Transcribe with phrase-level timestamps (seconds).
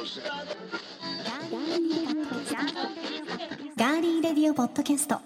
[0.00, 5.20] ガーリーレディオポッドキャスト。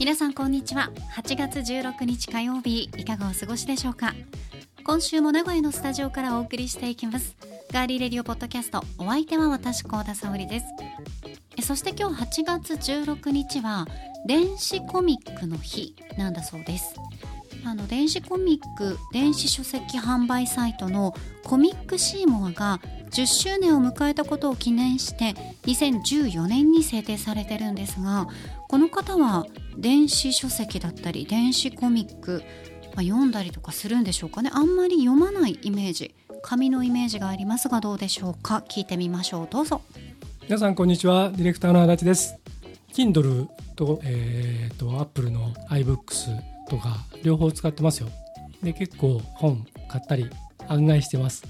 [0.00, 0.90] 皆さんこんにちは。
[1.14, 4.12] 8月16日火曜日いかがお過ごしでしょうか？
[4.84, 7.34] 今週も名古屋のスタジオからお送りしていきます。
[7.72, 10.66] ガーリーレディオポッドキャストお相手は私高田沙織です。
[11.62, 13.86] そして今日8月16日は
[14.26, 16.94] 電子コミックの日なんだそうです。
[17.64, 21.14] あの電子コミック電子書籍販売サイトの
[21.44, 22.78] コミックシーモアが
[23.10, 25.32] 10周年を迎えたことを記念して
[25.64, 28.26] 2014年に制定されてるんですが
[28.68, 29.46] この方は
[29.78, 32.42] 電子書籍だったり電子コミック、
[32.94, 34.50] まあ、読んだりとかするんでしょうかね。
[34.52, 36.14] あんまり読まないイメージ。
[36.42, 38.62] 紙のイメージがありますがどうでしょうか。
[38.68, 39.48] 聞いてみましょう。
[39.50, 39.80] どうぞ。
[40.42, 41.30] 皆さんこんにちは。
[41.30, 42.36] ディレクターの足立です。
[42.92, 48.08] Kindle と,、えー、と Apple の iBooks とか両方使ってますよ。
[48.62, 50.30] で結構本買ったり
[50.68, 51.44] 案外してます。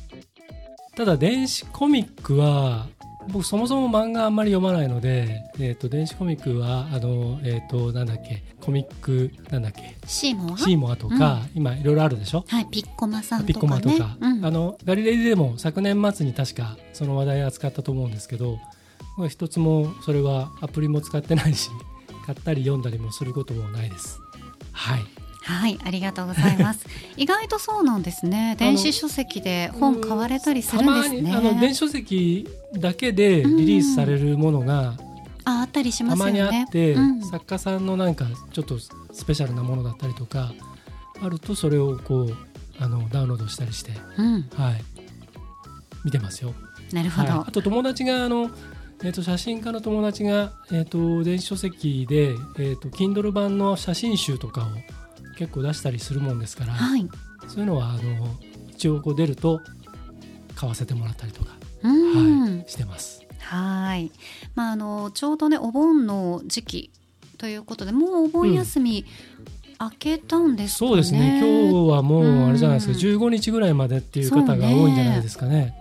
[0.97, 2.87] ただ電子コミックは
[3.29, 9.97] 僕そもそも漫画あんまり読まないので、えー、と電子コミックはあの、えー、となんだっけコミックなんだっけ？
[10.07, 10.59] シーモア？
[10.59, 12.45] シーモアとか、今いろいろあるでしょ？
[12.47, 14.45] はいピッコマさんピッコとかねマとか、うん。
[14.45, 18.59] あのガリレディでも昨年末に確かその話題扱ったと思うんですけど
[19.17, 21.71] まあ一つもそれはアプリも使ってないし
[22.27, 24.21] 買ったり読んだりもすることもないです。
[24.73, 25.01] はい
[25.45, 26.87] はい、ありがとうございます。
[27.17, 28.57] 意外とそうなんですね。
[28.59, 31.33] 電子書籍で本買われたりするんですね。
[31.33, 34.95] あの電子書籍だけでリリースされるものが
[35.45, 36.59] あ、あったりしまたますよね。
[36.59, 40.53] にあって、うん作家さんのなんかちょっとスペシャルなものだったりとか
[41.21, 42.37] あるとそれをこう
[42.79, 44.83] あのダウンロードしたりして、うん、はい、
[46.05, 46.55] 見てますよ。
[46.93, 47.29] なるほど。
[47.29, 48.51] はい、あと友達があの、
[49.03, 54.65] えー、と写真家の友達が、えー、と電子書籍で、えー、と Kindle 版の写真集とかを
[55.37, 57.09] 結構出したりするもんですから、はい。
[57.49, 58.01] そういうのはあの
[58.71, 59.61] 一応こう出ると
[60.55, 61.53] 買わせてもらったりとか、
[61.83, 63.23] うん、はい、してます。
[63.41, 64.11] はい。
[64.55, 66.91] まああのちょうどねお盆の時期
[67.39, 69.05] ということで、もうお盆休み、
[69.81, 70.89] 明けたんですかね。
[70.89, 75.75] そうですね今日はもうあれじゃないですか、うん15日ぐらいまでっていう方が多いんじゃないですかね。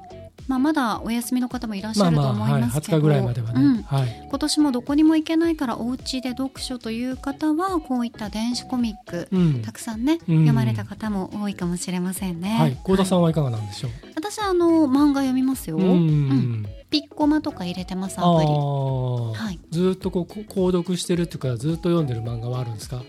[0.47, 3.61] まあまだお休みの方もいらっしまあまあ、ゃると思いはい、ますけど、20日ぐらいまではね。
[3.61, 12.57] うんはい今年もどこにも行けないからお家で読書という方はこういった電子コミックうんたくさんね、うん読まれた方も多いかもしれませんね。
[12.59, 13.91] はい、幸田さはいんはいかがなんでしょう？
[14.15, 15.77] 私はあの漫画読みますよ。
[15.77, 18.47] うんうんピッコマとか入れてますアプリ。
[18.47, 19.59] ああ、はい。
[19.71, 23.01] ずーっとこうこ購読してるっていうかずっと読んでる漫画はあるんですか？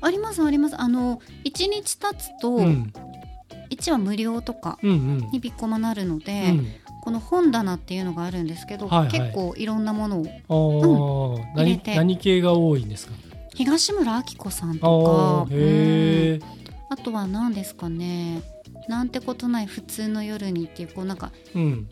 [0.00, 0.80] ありますあります。
[0.80, 2.92] あの一日経つとうん
[3.70, 6.66] 一話無料とかにピッコマなるので、うん
[7.02, 9.10] この本棚っていうのがあるんですけど、はいはい。
[9.10, 11.96] 結構いろんなものをああ、何入れて。
[11.96, 13.12] 何系が多いんですか？
[13.54, 16.40] 東村明子さんあとか、あ、へえ。
[16.88, 18.42] あとは何ですかね。
[18.88, 21.88] なんてことない普通の夜にっていうこうなんかうん。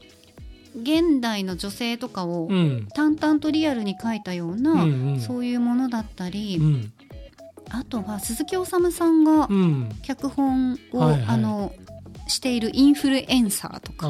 [0.81, 2.87] 現代の女性とかをうん。
[2.95, 5.21] 淡々とリアルに描いたような、うんうん。
[5.21, 6.93] そういうものだったり、うん。
[7.69, 9.89] あとは鈴木おさむさんがうん。
[10.03, 11.25] 脚本を、はいはい。
[11.27, 11.73] あの
[12.31, 14.07] しているインフルエンサーとか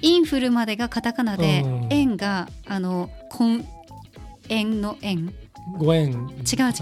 [0.00, 3.66] インフルまでがカタカナで、うん円があの婚
[4.48, 5.34] 円の円
[5.78, 6.10] ご縁。
[6.10, 6.30] 違う違う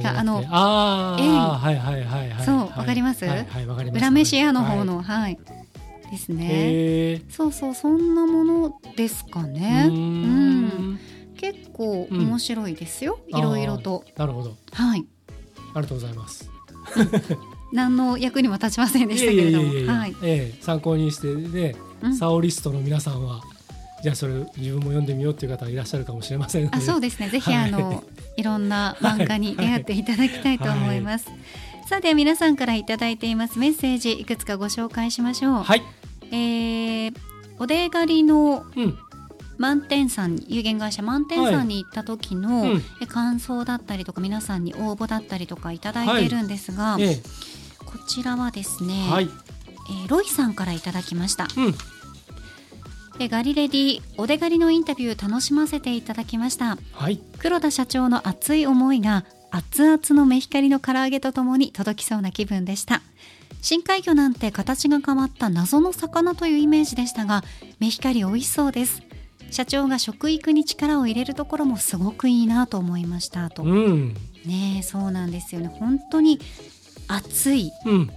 [0.07, 2.47] あのあ縁あ、はいはいはいはい。
[2.47, 3.25] そうはいわかります？
[3.27, 3.99] はいはいわかります。
[3.99, 4.87] 裏飯屋の方はい。
[4.87, 5.39] のはい、
[6.11, 7.23] ですね。
[7.29, 9.87] そうそうそんなものですかね。
[9.89, 10.99] うーん
[11.37, 14.05] 結構面白いですよ、いろいろと。
[14.17, 14.55] なるほど。
[14.73, 15.07] はい。
[15.75, 16.49] ありがとうございます。
[17.73, 19.65] 何の役にも立ちませんでしたけれども。
[19.65, 20.17] いえいえいえいえはい。
[20.23, 22.17] ええ参考にしてね、うん。
[22.17, 23.43] サオリストの皆さんは
[24.03, 27.29] じゃあそれ自分も読んでみようっていう方いらっしゃるかもしれませんあそうですね。
[27.31, 28.03] ぜひはいあの、
[28.37, 31.27] い、ろんな漫画に出会っていただきたいと思います。
[31.89, 33.59] さあでは皆さんからいただいています。
[33.59, 35.63] メッセージいくつかご紹介しましょう。
[35.63, 35.83] はい。
[36.31, 37.15] えー
[37.59, 38.99] お出狩りのうん。
[39.59, 47.21] 満点さんに有限会社満点さんに行った時の、うんえ感想だったりとか皆さんに応募だったりとかいただいているんですが、え
[47.91, 49.25] こちらはですね、えはい。
[49.25, 51.75] えーロイさんからいただきました、うん。
[53.19, 56.79] えガリレディお出狩りのインタビュー楽しませていただきました。
[56.93, 57.21] はい。
[57.39, 63.03] 黒田社長の熱い思いが熱々のメヒカリの唐揚げとともに届きそうな気分でした。
[63.63, 67.45] 深海魚なんて形が変わった謎の魚というイメージでしたが
[67.79, 69.03] メヒカリ美味しそうです。
[69.51, 74.15] 社長が食育に力を入れるところもすごくいいなと思いましたと、うん。
[74.47, 75.69] ねえそうなんですよね。
[75.69, 76.41] 本当に
[77.13, 78.11] 熱いうん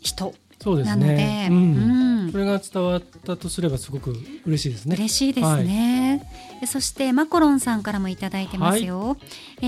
[0.00, 1.48] 人なので、ね。
[1.50, 2.26] ううん。
[2.28, 4.14] んこれが伝わったとすればすごく
[4.44, 4.96] 嬉しいですね。
[4.96, 9.16] 嬉しいですね、でそしてマコロンさんからもいただいてますよ、
[9.60, 9.64] え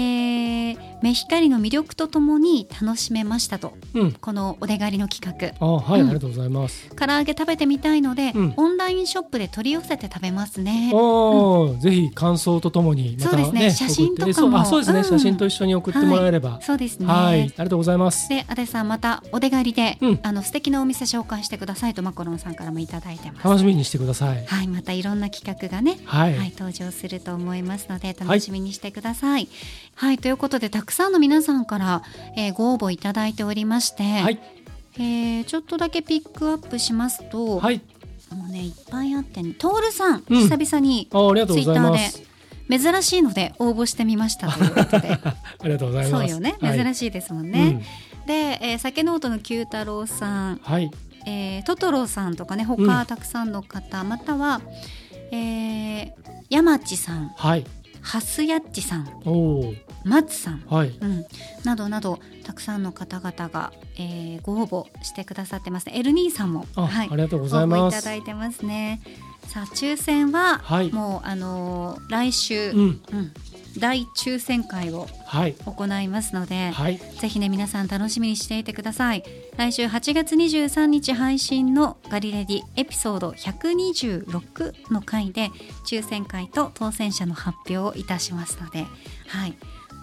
[0.73, 3.75] ー目光の魅力とともに楽しめましたと。
[3.95, 4.13] うん。
[4.13, 5.67] このお出がりの企画。
[5.67, 6.07] あ、はい、うん。
[6.07, 6.89] ありがとうございます。
[6.95, 8.55] 唐揚げ食べてみたいので、うん。
[8.57, 10.93] オンラインショップで取り寄せて食べますね。
[10.95, 13.71] おお、ぜひ感想とともにまたそうですね。
[13.73, 14.61] 写真とかも。
[14.61, 15.05] あ、そうですね、うん。
[15.05, 16.61] 写真と一緒に送ってもらえれば。
[16.63, 17.07] そうですね。
[17.07, 18.29] はい、ありがとうございます。
[18.29, 20.21] で、アデさんまたお出がりで、うん。
[20.23, 23.45] あの素敵なお店紹介してくださいとマコロンさんからもいただいてます。
[23.45, 24.47] 楽しみにしてください。
[24.47, 29.49] はい、またいろんな企画がね、はい、はい、登場すると思いますので楽しみにしてください。
[29.95, 32.03] はい、ということでたくさんの皆さんから、
[32.37, 34.41] えーご応募いただいておりまして、はい、
[34.97, 37.81] えーちょっとだけピックアップしますと、はい、
[38.35, 40.49] もうねいっぱいあってね、トールさん、うん。
[40.49, 41.93] 久々にツイッター。
[41.93, 42.33] で
[42.79, 46.23] 珍しいので応募してみましたということで、 ありがとうございます。
[46.23, 46.95] そうよね、珍い。
[46.95, 47.71] しいですもんうね。
[47.71, 47.79] ん。
[48.27, 50.91] で、えー酒ノートの九太郎さん、はい、
[51.27, 52.87] えートトロさんとかねうん。
[52.87, 54.61] 他たくさんの方、または、
[55.33, 56.13] えー、
[56.51, 57.67] 山地さんはい、
[58.01, 59.09] ハスヤッチさん
[60.05, 61.25] 松さん、はい、うん、
[61.65, 65.89] などなどたくさんの方々が、えーご応募してくださってます。
[65.91, 67.97] エルニーさんも、あ、はい、ありがとうご応ざいます。
[67.97, 68.15] 募いただ。
[68.17, 69.01] いてますね。
[69.47, 70.93] さあ抽選は、はい。
[70.93, 73.01] もうあのー来週、うん、うん
[73.79, 79.25] 大抽選会をはい、行いますので、はい、ぜひね皆さん楽しみにしていてください。
[79.57, 85.51] 来週8月23日配信のガリレディエピソード126の回で
[85.87, 88.87] 抽選会と当選者の発表をいたしますので
[89.29, 89.57] はい。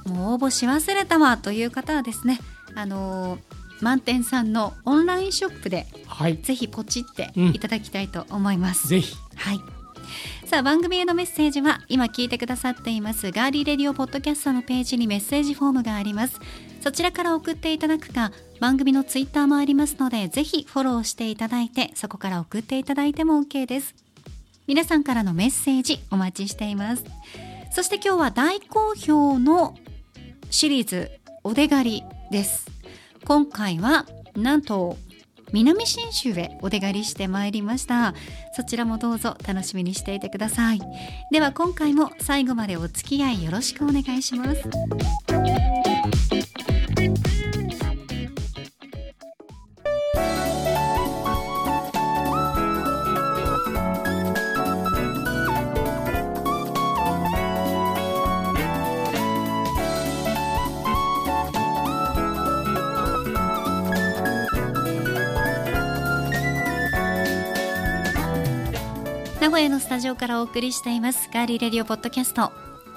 [0.06, 2.39] もう応募し忘れたわという方はですね
[2.75, 3.39] あのー
[3.81, 7.48] 満点さんのオンラインショップではい、ぜひポチってうん。
[7.50, 9.62] いただきたいと思います、ぜひ、はい。
[10.50, 16.40] さあ番組へのメッセージは今聞いてくださっていますガーリーレディオポッドキャストのページにメッセージフォームがあります。
[16.81, 23.94] そちらから送っていただくか番組のツイッターもありますのでぜひフォローしていただいてそこから送っていただいても OK です。
[24.66, 27.04] 皆さんからのメッセージお待ちしています。
[27.69, 29.78] そして今日は大好評の
[30.50, 31.12] シリーズ
[31.44, 32.66] お出がりです。
[33.24, 34.98] 今回はなんと
[35.51, 38.13] 南信州へお出がりしてまいりました。
[38.54, 40.81] そちらもどうぞ楽しみにしていてください。
[41.31, 44.63] では今回も最後までお付き合いよろしくお願いします。
[69.50, 72.51] 名古屋のスタジオからお送りしていますガーリーレディオポッドキャスト。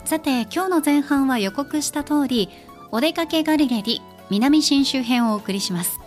[0.05, 2.51] さて今日の前半は予告した通り
[2.91, 5.99] お出かけガリレディ南信州編をお送りします。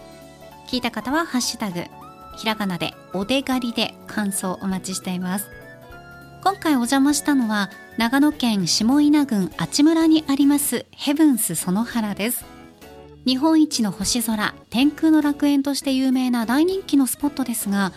[0.67, 1.85] 聞いた方はハッシュタグ
[2.37, 5.49] ひらがなでお出がりで感想お待ちしています。
[6.43, 12.45] 今回お邪魔したのは長野県下稲郡阿智村にありますヘブンス園原です。
[13.25, 17.93] 日本一の星空天空の楽園として有名な大人気のスポットですが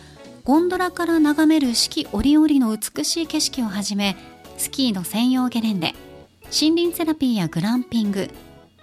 [0.48, 4.16] ゴンドラから眺める四季折々の美しい景色をはじめ
[4.56, 5.92] スキーの専用ゲレンデ
[6.44, 8.30] 森林セラピーやグランピング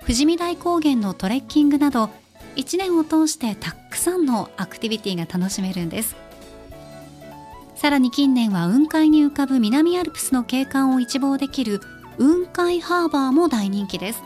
[0.01, 2.11] 富士見台高原のトレッキングなど
[2.55, 6.15] 1年を通してたくさんのアクティビティが楽しめるんです。
[7.75, 11.81] さらに近年は雲海に浮かぶ南アルプスの景観を一望できる
[12.19, 14.21] 雲海ハーバーも大人気です。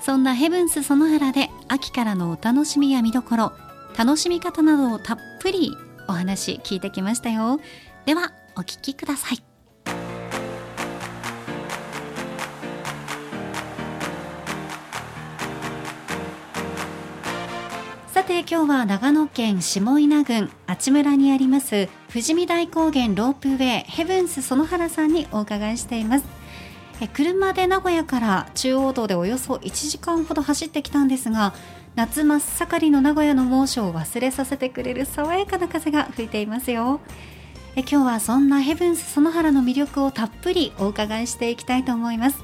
[0.00, 3.52] そんなヘブンス園原で秋からのお楽しみや見どころ
[3.96, 5.70] 楽しみ方などをたっぷり
[6.12, 7.58] お話聞いてきましたよ。
[8.04, 9.42] ではお聞きください。
[18.12, 26.24] さて今日は長野県下稲郡阿智村にあります富士見台高原ロープウェイヘブンス園原さんにお伺いしています。
[27.00, 31.52] え車で名古屋から中央道でおよそ1時間ほど走ってきたんですが
[31.94, 37.00] 夏真っ盛りの名古屋の猛暑を忘れさせてくれる爽やかな風が吹いていますよ。
[37.76, 42.42] え今日はそんなヘブンス園原の魅力をたっぷりお伺いしていきたいと思います。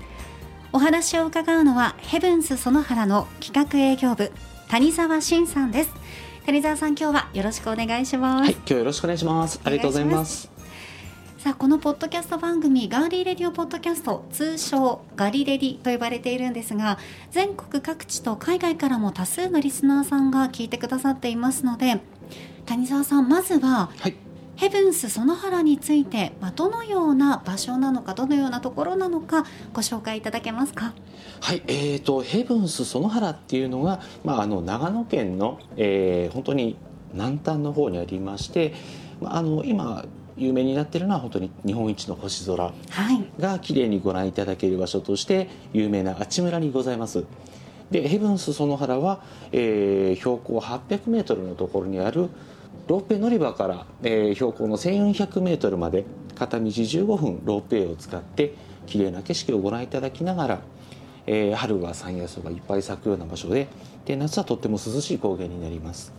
[0.72, 4.32] お話を伺うのはヘブンス園原の企画営業部
[4.68, 5.90] 谷沢真さんです。
[6.44, 9.60] 谷沢さん今日はよろしくお願いします、はい、今日よろしくお願いします。
[9.64, 10.57] ありがとうございます。
[11.38, 16.98] さあこのポッドキャスト番組ガーリーレディオポッドキャスト通称ガリレディと呼ばれているんですが
[17.30, 22.00] 全国各地と海外からも多数のリスナーさんが聞いてくださっていますので
[22.66, 24.16] 谷沢さんまずははい、
[24.56, 30.92] ヘブンス園原について、まあ、どのような場所なのかどのようなところなのかご紹介いただけますか？
[31.40, 36.76] はい、えーとヘブンス園原っていうのが、まああの長野県の、えー本当に
[37.12, 38.74] 南端の方にありまして、
[39.20, 40.04] まあ、あの今
[40.38, 42.72] 有名になっているのは本当に日本一の星空は
[43.12, 43.24] い。
[43.40, 47.24] が綺麗にご覧いただける場所として有名な阿智村にございます。
[47.90, 52.28] でヘブンス園原は、えー標高800メートルのところにある
[52.86, 56.04] ロープウェイ乗り場から、えー標高の1400メートルまで
[56.34, 58.54] 片道15分ロープウェイを使って
[58.86, 60.60] 綺麗な景色をご覧いただきながら、
[61.26, 63.68] えー春は山野草がいっぱい咲くような場所で
[64.04, 66.12] で夏はとっても涼しい高原になります。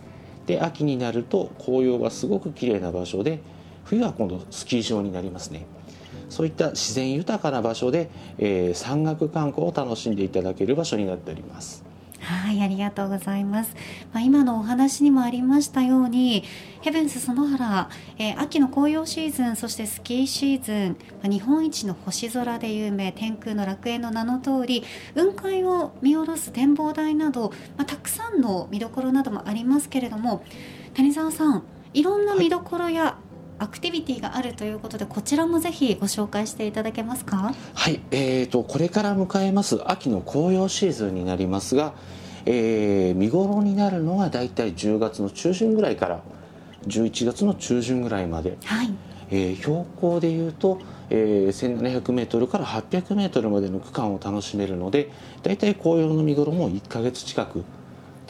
[0.47, 3.39] で秋になると紅葉がすごく綺麗な場所で
[3.89, 5.65] 冬は今度スキー場になりますね
[6.29, 11.83] そういった自然豊かな場所で、えー山岳観光を楽しんでいただける場所になっております
[12.21, 13.73] はい、ありがとうございます。
[14.13, 16.43] まあ、今のお話にもありましたように、
[16.81, 24.83] ヘブンス園原、えー秋の紅葉シーズン、そしてスキーシーズン、まあ日本一の星空で有名、天空の楽園の名の通り、
[25.15, 30.43] 雲海を見下ろす展望台など、まあ、たくさんの見どころなどもありますけれども、
[30.95, 33.17] 谷沢さん、いろんな見どころや、
[33.59, 37.53] アクティビティがあるということで、こちらもぜひご紹介していただけますか？
[37.73, 41.93] はい、えー、とこれから迎えます秋の紅葉シーズンになりますが、
[42.45, 46.21] えー見頃になるのはだいたい10月の中旬ぐらいから
[46.87, 48.93] 11月の中旬ぐらいまで、はい、
[49.29, 55.11] えー標高でいうと、えー、1700メートルから800メートルまでの区間を楽しめるので
[55.43, 57.63] だいたい紅葉の見頃も1ヶ月近く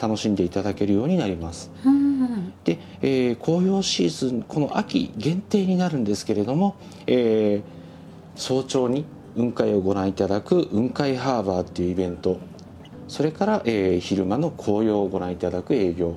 [0.00, 1.70] 楽しんでいただけるようになります。
[1.84, 6.76] うん、で、えー紅葉シーズンこの秋限定になるんですけれども、
[7.06, 7.80] えー
[8.36, 9.04] 早朝に
[9.36, 12.38] 雲海をご覧いただく雲海ハーバーっていうイベント
[13.06, 16.14] それから、えー昼間の紅葉をご覧いただく営業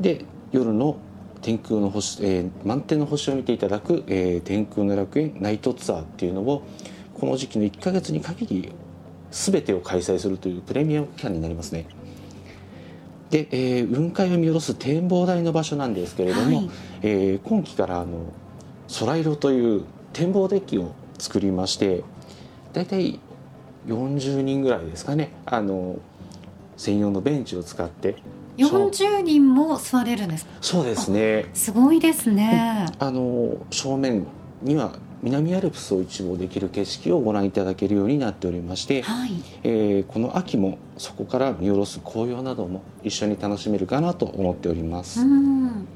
[0.00, 0.96] で夜の
[1.42, 6.62] 天空の星、えー満天の星を見ていただく、えー天空の楽園ナイトツアーっていうのを
[7.14, 8.72] この時期の1ヶ月に限り
[9.30, 11.86] 全てを開催するというプレミアム期間になりますね。
[13.30, 16.70] で、えー雲海を見下ろす展望台の場所なんですけれども、はい。
[17.02, 18.32] えー今期からあの
[19.00, 22.04] 空色という展望デッキを作りまして
[22.72, 23.20] 大体
[23.86, 25.30] 40人ぐらいですかね。
[25.46, 25.96] あの
[26.76, 28.16] 専用のベンチを使って。
[28.60, 30.50] そう40人も座れるんですか？
[30.60, 31.46] そうですね。
[31.54, 32.86] すごいですね。
[32.98, 34.26] あの正面
[34.62, 39.30] には南アルプスを一望できる景色をご覧いただけるようになっておりまして、はい。
[39.64, 45.20] えーこの秋もそこから見下ろす紅葉なども一緒に楽しめるかなと思っております。
[45.20, 45.88] うん。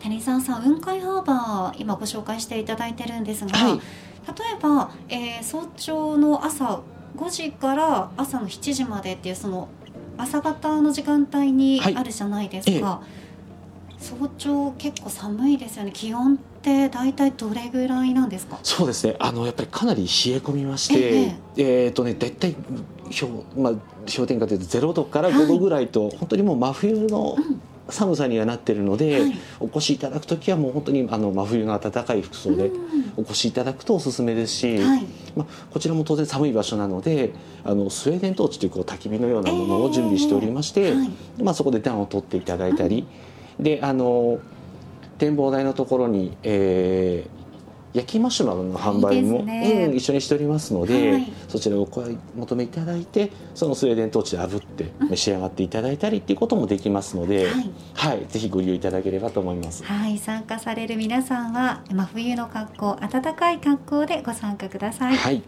[0.00, 3.80] 谷沢さん、雲海ハーバー今ご紹介していただいてるんですが、はい
[4.26, 6.82] 例えば、えー早朝の朝
[7.16, 9.68] 5時から朝の7時までっていうその
[10.16, 13.02] 朝方の時間帯にはいあるじゃないですか。
[13.98, 15.90] 早朝結構寒いですよね。
[15.92, 18.58] 気温って大体どれぐらいなんですか？
[18.62, 19.16] そうですね。
[19.18, 23.72] あのやっぱりかなり冷え込みましてええーとね大体氷,、まあ、
[24.14, 27.36] 氷点下というと0度から5度ぐらいと、本当にもう真冬の
[27.88, 29.34] 寒さにはなってるので、はい。
[29.58, 33.12] お越しいただく時はもう本当にあの真冬の暖かい服装でうん。
[33.16, 35.06] お越しいただくとおすすめですし、はい。
[35.34, 37.32] まあ、こちらも当然寒い場所なので
[37.64, 41.10] あのスウェーデントーチというこう焚き火のようなものを準備しておりまして、えーはい。
[41.42, 43.06] まあ、そこで暖を取っていただいたり、
[43.58, 44.38] であの
[45.20, 47.40] 展望台のところに、えー
[47.92, 49.86] 焼きマシュマロの販売もね。
[49.88, 51.32] うん、一緒にしておりますので、はい。
[51.48, 57.70] そちらをお買い求めいただいてそのスウェーデントーチで炙って召し上がっていただいたりっていうこともできますので、はい。
[57.94, 59.82] はい、ぜひご利用いただければと思います。
[59.82, 65.16] はい、参加される皆さんは真冬の格好、暖かい格好でご参加ください。
[65.16, 65.42] はい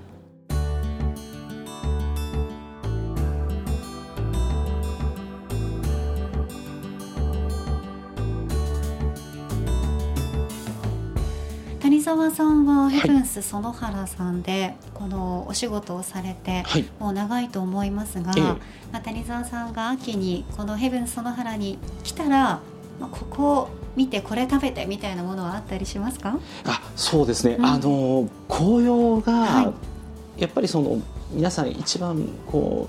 [11.92, 16.86] 谷沢さんはヘブンス園原さんでこのお仕事をされてはい。
[16.98, 18.42] もう長いと思いますが、ええ。
[18.44, 18.56] ま
[18.94, 22.60] あ、谷沢さんが秋にこのヘブンス園原に来たら、
[22.98, 26.38] まあ、ここを見てこれ食べてみたいなものはあったりしますか？
[26.64, 27.66] あそうですね、うん。
[27.66, 29.74] あの紅葉が、は
[30.38, 30.98] やっぱりその
[31.30, 32.88] 皆さん一番こ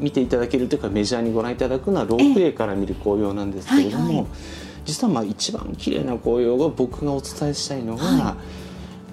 [0.00, 4.26] う見ていただけるというかメジャーにご覧いただくのはロープウェイから見る紅葉なんですけれども、はいはい
[4.84, 8.36] 実はまあ一番綺麗な紅葉が僕がお伝えしたいのが、は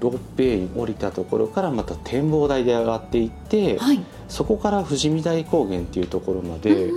[0.01, 6.91] ロープウェイに降りたところからまた展望台で上がっていって、はい、そこから富士見台高原っていうところまで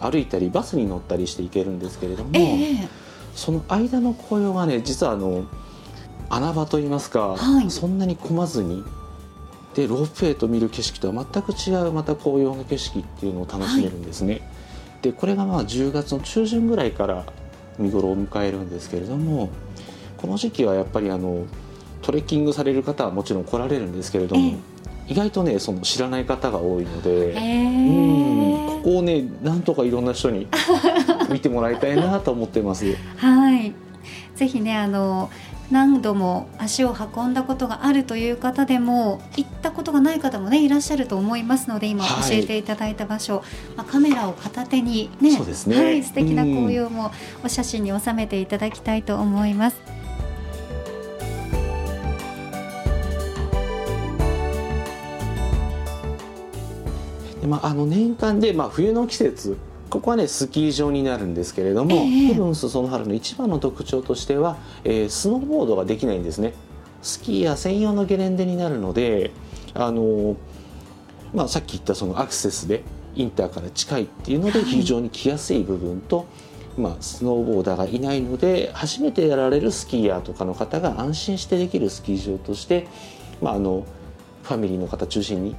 [0.00, 2.30] 歩いたりバスに乗ったりして行けるんですけれども。
[2.34, 3.02] ええ
[3.34, 5.46] その間の紅葉がね実はあの
[6.28, 7.70] 穴場といいますか、はい。
[7.70, 8.84] そんなに混まずに
[9.74, 14.42] でロープウェイと見る景色とは全く違うまた紅葉の景色っていうのを楽しめるんですね。
[15.02, 17.24] でこれがまあ10月の中旬ぐらいから
[17.78, 19.50] 見頃を迎えるんですけれども
[20.16, 21.46] この時期はやっぱりあの
[22.02, 24.58] トレッキングされる方はもちろん来られるんですけれども、
[25.06, 27.34] 意外とねその知らない方が多いので。
[27.34, 28.32] ええうん
[28.82, 30.48] ここをねなんとかいろんな人に
[31.30, 32.84] 見てもらいたいなと思ってます。
[33.16, 33.72] はい
[34.34, 35.30] ぜひねあの
[35.70, 42.40] 何度も足を運んだことがあるという方でも行ったことがない方もねいらっしゃると思いますので今教はい。
[42.40, 43.42] えていただいた場所、
[43.76, 45.82] まあ、カメラを片手にねそうですね。
[45.82, 47.10] はい、素敵な紅葉も
[47.44, 50.02] お写真に収めていただきたいと思います。
[57.40, 59.56] でまあ、あの年間で、まあ、冬の季節
[59.92, 62.06] ここはねスキー場になるんですけれども、ええ。
[62.28, 66.54] ヘブンスその春の一番の特徴としては、えースノーボードができないんですね。
[67.02, 69.32] スキーヤー専用のゲレンデになるので
[69.74, 70.36] あの、
[71.34, 72.84] まあ、さっき言ったそのアクセスで
[73.16, 74.64] インターから近いっていうのではい。
[74.64, 76.26] 非常に来やすい部分と、
[76.78, 82.86] まあ、スノーボーダーがいないので初めてやられるスキーヤーとかの方が安心してできるスキー場として、
[83.42, 83.84] まあ、あの
[84.44, 85.54] ファミリーの方中心に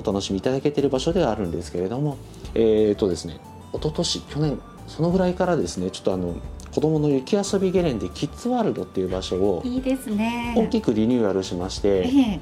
[0.00, 2.16] お楽しみいただけている場所ではあるんですけれども
[2.54, 3.38] えー、とですね
[3.72, 6.34] 一昨年去年そのぐらいからですねちょっとあの
[6.74, 10.54] 子どもの雪遊びゲレンデキッズワールドっていう場所をいいですね。
[10.56, 12.40] 大きくリニューアルしましてええ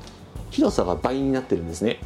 [0.50, 2.00] 広さが倍になってるんですね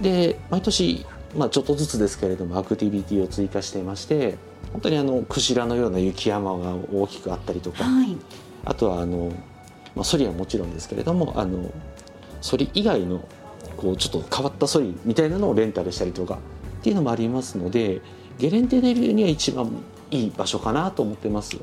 [0.00, 1.04] で毎年、
[1.36, 4.36] まあ、ちょっとずつですけれどもアクティビティを追加していまして
[4.72, 8.16] 本当にあのクジラのような雪山が大きくあったりとかはい。
[8.64, 9.32] あとはあの、
[9.94, 11.70] まあ、ソリはもちろんですけれどもあの
[12.40, 13.26] ソリ以外の
[13.76, 16.38] こうちょっと変わったソリみたいなのをレンタルしたりとか
[16.80, 18.00] っていうのもありますので
[18.38, 19.70] ゲレンデデビューには一番
[20.10, 21.58] いい場所かなと思ってます。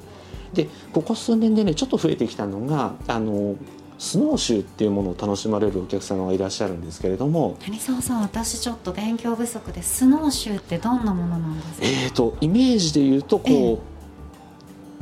[0.54, 3.56] でここ数年でねちょっと増えてきたのがあの
[3.98, 11.88] スノーシューっていうものを楽しまれるお客様がいらっしゃるんですけれども、谷沢さん私ちょっと勉強不足でスノーシューってどんなものなんですか？
[11.88, 13.78] えー、とイメージで言うとこう、ええ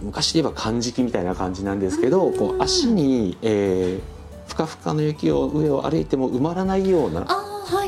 [0.03, 4.20] 昔で言えば漢字みたいな感じなんですけどこう足に、えー
[4.51, 7.25] ふかふかの雪を上を歩いても埋まらないような。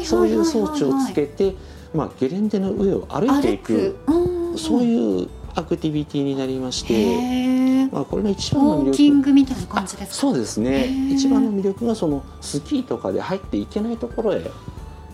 [0.05, 1.55] そういう装置をつけて、
[1.93, 7.83] まあ、ゲレンデの上を歩いていくうんそういうアクティビティになりまして。
[7.91, 10.15] まあ、これの一番のウォー魅力キングみたいな感じですか？
[10.15, 14.37] そうですへねー一番の魅力がそのスキーとかで入っていけないところへ、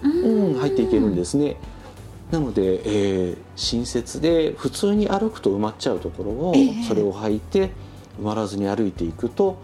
[0.04, 1.58] ううん、入っていけるんですね。
[2.32, 7.71] なので、えー新雪で普通に歩くと埋まっちゃうところを、ええそれを履いて
[8.21, 9.58] 埋まらずに歩いていくと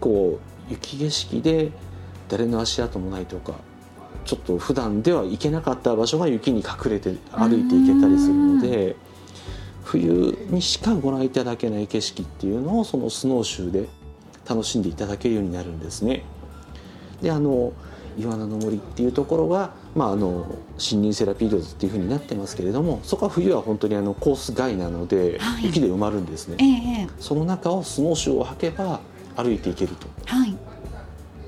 [0.00, 1.72] こう雪景色で
[2.28, 3.54] 誰の足跡もないとか
[4.24, 8.96] ちょっと普段では行けなかった場所が雪に隠れて歩いていけたりするので
[9.82, 13.88] 冬にしかご覧いただけない景色っていうのをそのスノーシューで
[14.48, 16.24] 楽しんでいただけるようになるんですね。
[17.22, 17.72] であの
[18.18, 20.46] イワナの森っていうところが、まあ、あの
[20.78, 25.66] 森林セラピードっていうふうになってますけれどもそこは冬は本当にあのコース外なので、はい。
[25.66, 26.56] 雪で埋まるんですね。
[26.60, 27.08] ええ。
[27.18, 29.00] その中をスノーシューを履けば
[29.36, 30.56] 歩いていけるとはい。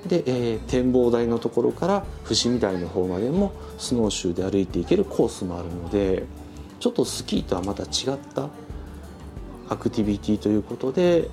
[0.08, 6.24] で、えー展望台のところから伏見台の方までもスノーシューで歩いていけるコースもあるので
[6.80, 8.48] ちょっとスキーとはまた違った
[9.68, 11.28] アクティビティということで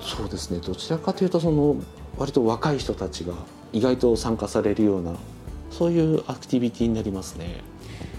[0.00, 1.76] そうですねどちらかというとその
[2.16, 3.34] 割と若い人たちが
[3.72, 5.14] 意外と参加されるような
[5.70, 7.62] そういうアクティビティになりますね。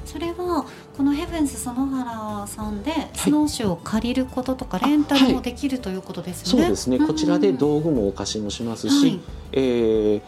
[0.06, 0.65] それは
[0.96, 6.64] このヘブンス園原さんでスノーシューを借りることとかレンタルもできるということですよね。
[6.66, 9.20] そうですね、こちらで道具もお貸しもしますし、はい。
[9.54, 10.22] えー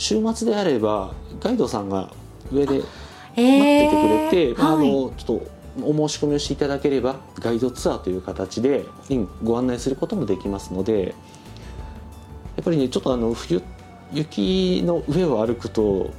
[0.00, 2.12] 週末であればガイドさんが
[2.52, 2.88] 上で待
[3.36, 4.92] えっててくれて、まああはい。
[4.92, 11.14] のちょっとお申し込みをしていただければガイドツアーという形でうんご案内することもできますので
[12.56, 13.60] やっぱりねちょっとあの冬
[14.12, 16.10] 雪の上を歩くと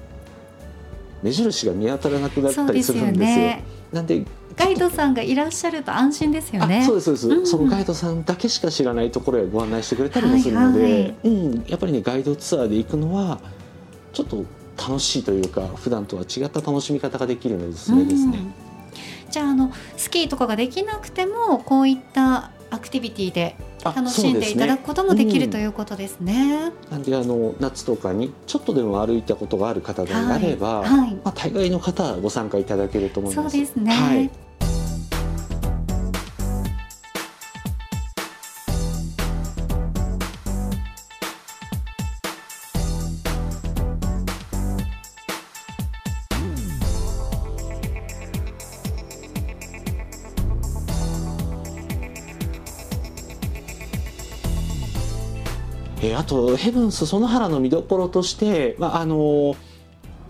[1.24, 3.79] 目印が見当たらなくなったりするんですよ。
[3.92, 4.26] なんで
[4.56, 6.80] ガイドさんがいらっしゃると安心ですよね。
[6.80, 7.48] あそうですそうです、うん。
[7.48, 11.16] そのガイドさんだけしか知らないところへご案内してくれたりもするので、はいはい。
[11.24, 13.40] うん、やっぱりねガイドツアーで行くのは
[14.12, 14.46] ちょっと
[14.78, 18.38] 楽しいというか普段とは違った楽しみ方ができるのでおすすめですね。
[18.38, 18.54] うん。
[19.32, 26.72] じゃああのスキーとかができなくてもこういったアクティビティであ楽しんでいただくこともできるということですね。
[26.90, 33.52] なんであの夏とかにちょっとでも歩いたことがある方であれば、はいはいまあ、大概の方はご参加いただけると思います。
[33.52, 33.92] そうですね。
[33.92, 34.30] はい
[56.30, 59.56] とヘブンス園原の見どころとして、まあ、あの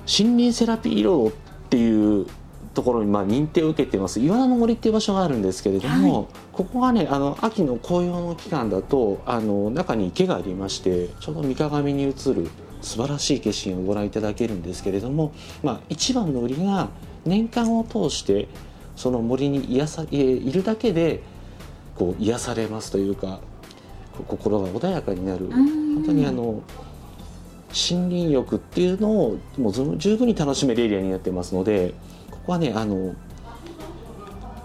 [0.07, 1.31] 森林セラピーロードっ
[1.69, 2.25] ていう
[2.73, 4.19] ところにまあ認定を受けてます。
[4.19, 6.27] 岩の森っていう場所があるんですけれども、はい。
[6.53, 12.49] ここがねあの秋の紅葉の期間だとあの中に池がありましてちょうど三鏡に映る
[12.81, 15.33] 素晴らしい景色をご覧いただけるんですけれども、
[15.63, 16.89] まあ、一番の売りが
[17.25, 18.47] 年間を通して
[18.95, 21.21] その森に癒さいるだけで
[21.95, 23.41] こう癒されますというか
[24.27, 25.49] 心が穏やかになる。
[25.49, 26.61] 本当にあの
[27.69, 31.93] 森林浴っていうのをもう十分に楽しめるエリアになってますので
[32.31, 33.15] ここはねあの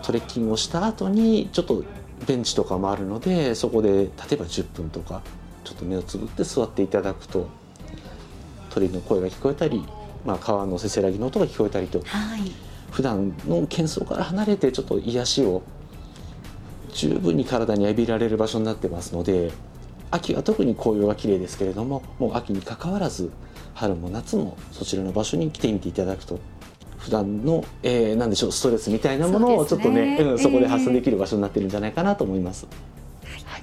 [0.03, 1.85] トレッキングをした後にちょっと
[2.27, 5.23] ベンチとかもあるのでそこで例えば10分とか
[5.65, 7.49] ちょっと目をつぶって座っていただくと
[8.71, 9.85] 鳥の声が聞こえたり、
[10.25, 12.53] まあ、川のせせらぎの音が聞こえたりと、はい、
[12.91, 15.63] 普段の喧騒から離れてちょっと癒しを
[16.95, 19.53] 十分に体に浴びられる場所になってますので
[20.11, 23.31] 秋は特に紅葉が綺麗ですけれどももう秋にかかわらず
[23.75, 26.39] 春も夏もそちらの場所に来てみていただくと
[26.99, 32.67] 普段の、えー、何でしょうストレスみたいなものをちょっとねそ、ねうん、そこで発散できる場所になってるんじゃないかなと思います。
[33.25, 33.63] えーはい。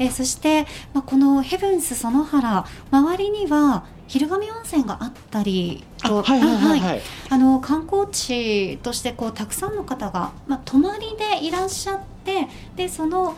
[0.00, 12.46] えそして、まあ、このヘブンス園原周りには昼神温泉があったりとはいはいはい、はい、あの観光地としてこうたくさんの方が、まあ、泊まりでいらっしゃって
[12.76, 13.36] でその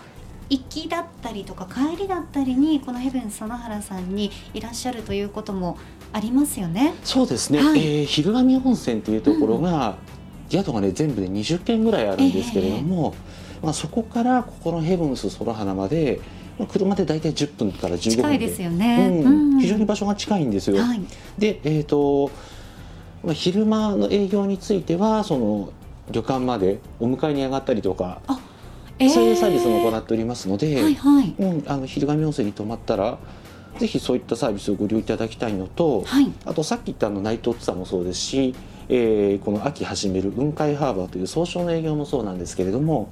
[0.51, 5.79] 行きだったりとか帰りだったりにこのヘブン園原さんにいらっしゃるということも
[6.12, 6.93] ありますよね。
[7.05, 13.15] そうですね、はい、えー、昼神温泉っていうところが、うん、宿がね全部で20軒ぐらいあるんですけれども、
[13.61, 16.21] えー、まあ、そこからここのヘブンス園原まで
[16.64, 18.55] 車で大体10分から15分で。
[18.55, 20.83] すよね、うん、非常に場所が近いんですよ。
[20.83, 21.01] はい、
[21.37, 22.31] で、えーと
[23.23, 25.73] まあ、昼間の営業についてはその
[26.11, 28.21] 旅館までお迎えに上がったりとか。
[28.99, 33.19] えー、そういうサービスも行っておりますので、はいはい、うん、あの昼神温泉に泊まったら
[33.79, 38.55] ぜひそういったサービスをご利用いただきたいのと、はい、あとさっき言ったあのナイトツアーもそうですし、
[38.88, 43.11] えー、この秋始める雲海ハーバーという早朝の営業もそうなんですけれども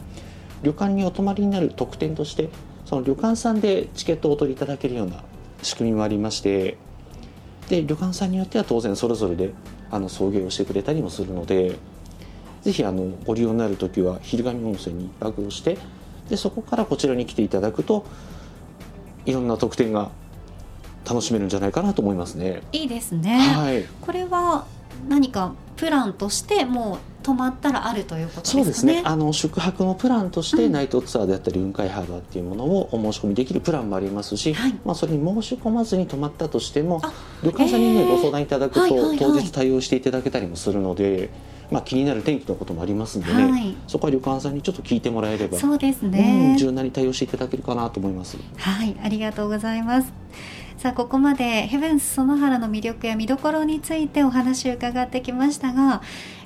[0.63, 2.49] 旅館にお泊まりになる特典として
[2.95, 5.25] その旅館さんでチケットをお取りいただけるような
[5.63, 6.77] 仕組みもありまして
[7.69, 9.53] で旅館さんによっては当然それぞれで
[9.91, 11.77] あの送迎をしてくれたりもするので
[12.63, 15.77] ぜひあのご利用になる時は昼神温泉に1泊をして
[16.29, 18.07] でそこからこちらに来ていただくと
[19.27, 20.13] いろんな特典が
[21.05, 22.63] 楽しめるんじゃないかなと思いますね。
[22.71, 23.39] いいですね。
[23.39, 24.67] はい、これは
[25.09, 28.63] 何かプランとしてもう泊まったらあるということですね。
[28.65, 29.03] そうですね。
[29.05, 37.01] あの宿泊のプランとしてナイトツアーであったり雲海ハーバーっていうものをお申し込みできるプランもありますし、はい、まあそれに申し込まずに泊まったとしても
[37.43, 41.31] 旅館さんにねご相談いただくと、当日対応していただけたりもするので。
[41.71, 48.37] まあ、気になる天気のこともありますんでね、はい、そこは旅館さんにちょっと聞いてもらえればそうですね、うん、柔軟に対応していただけるかなと思います。
[48.59, 48.95] はい。
[49.03, 50.13] ありがとうございます
[50.85, 56.03] さあここまでヘブンス園原の魅力や見どころについてお話を伺ってきましたが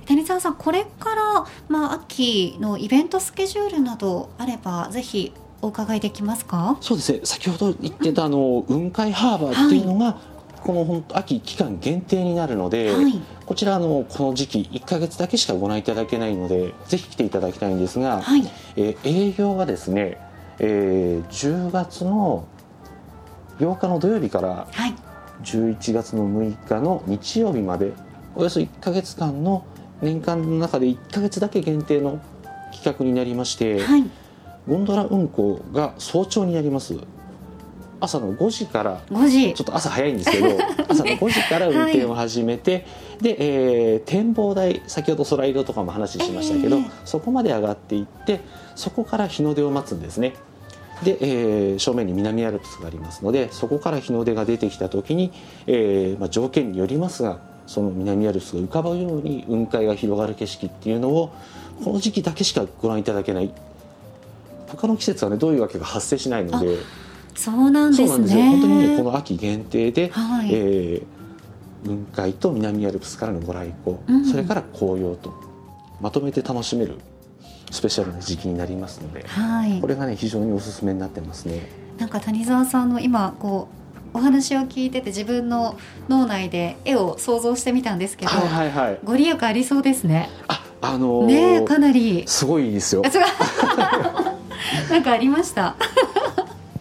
[0.06, 6.78] 谷沢さんこれから、まあ、秋のイベントスケジュールなどあればぜひお伺いできますか？
[6.80, 7.20] そうですね。
[7.24, 20.16] 先ほど言ってたあの雲海ハーバーっていうのが、はい、この本当秋期間限定になるので、はい、こちらあのこの時期1か月だけしかご覧いただけないのでぜひ来ていただきたいんですが、はい、えー、営業はですね、
[20.60, 22.46] えー、10月の
[23.58, 24.68] 8日の土曜日から
[25.42, 27.92] 11月の6日の日曜日まで
[28.34, 29.64] およそ1か月間の
[30.00, 32.20] 年間の中で1か月だけ限定の
[32.72, 34.04] 企画になりまして、はい、
[34.66, 36.96] ゴンドラ運行が早朝になります。
[38.00, 39.54] 朝の5時から5時。
[39.54, 40.46] ちょっと朝早いんですけど
[40.88, 43.36] 朝の5時から運転を始めて、はい、で、
[43.94, 48.40] えー、展望台先ほど空色とかも話しましたけど、えー、そこまで上がっていって
[48.76, 50.34] そこから日の出を待つんですね。
[51.02, 55.32] で、えー、正面に南アルプスがありますのでそこから日の出が出てきた時に、
[55.66, 61.32] えーまあ、条件によりますがその南アルプスが浮かぶように雲海が広がる景色っていうのを
[61.84, 63.52] この時期だけしかご覧いただけない。
[64.68, 66.78] 他の季節はねどういうわけか発生しないので
[67.34, 68.50] そうなんですね。
[68.50, 75.32] 本当にねこの秋限定で、はい、えー、雲海と南アルプスからのご来光、うん、それから紅葉と
[76.00, 76.98] まとめて楽しめる
[77.70, 81.60] スペシャルな時期になりますので、はい、これがね非常におすすめになってますね。
[81.98, 83.68] なんか谷沢さんの今こ
[84.14, 85.78] うお話を聞いてて自分の
[86.08, 90.30] 脳内で絵を想像してみたんですけど、はいはいはい、ご利益ありそうですね。
[90.48, 93.02] あ、あのー、ねかなりすごいですよ。
[94.90, 95.76] なんかありました？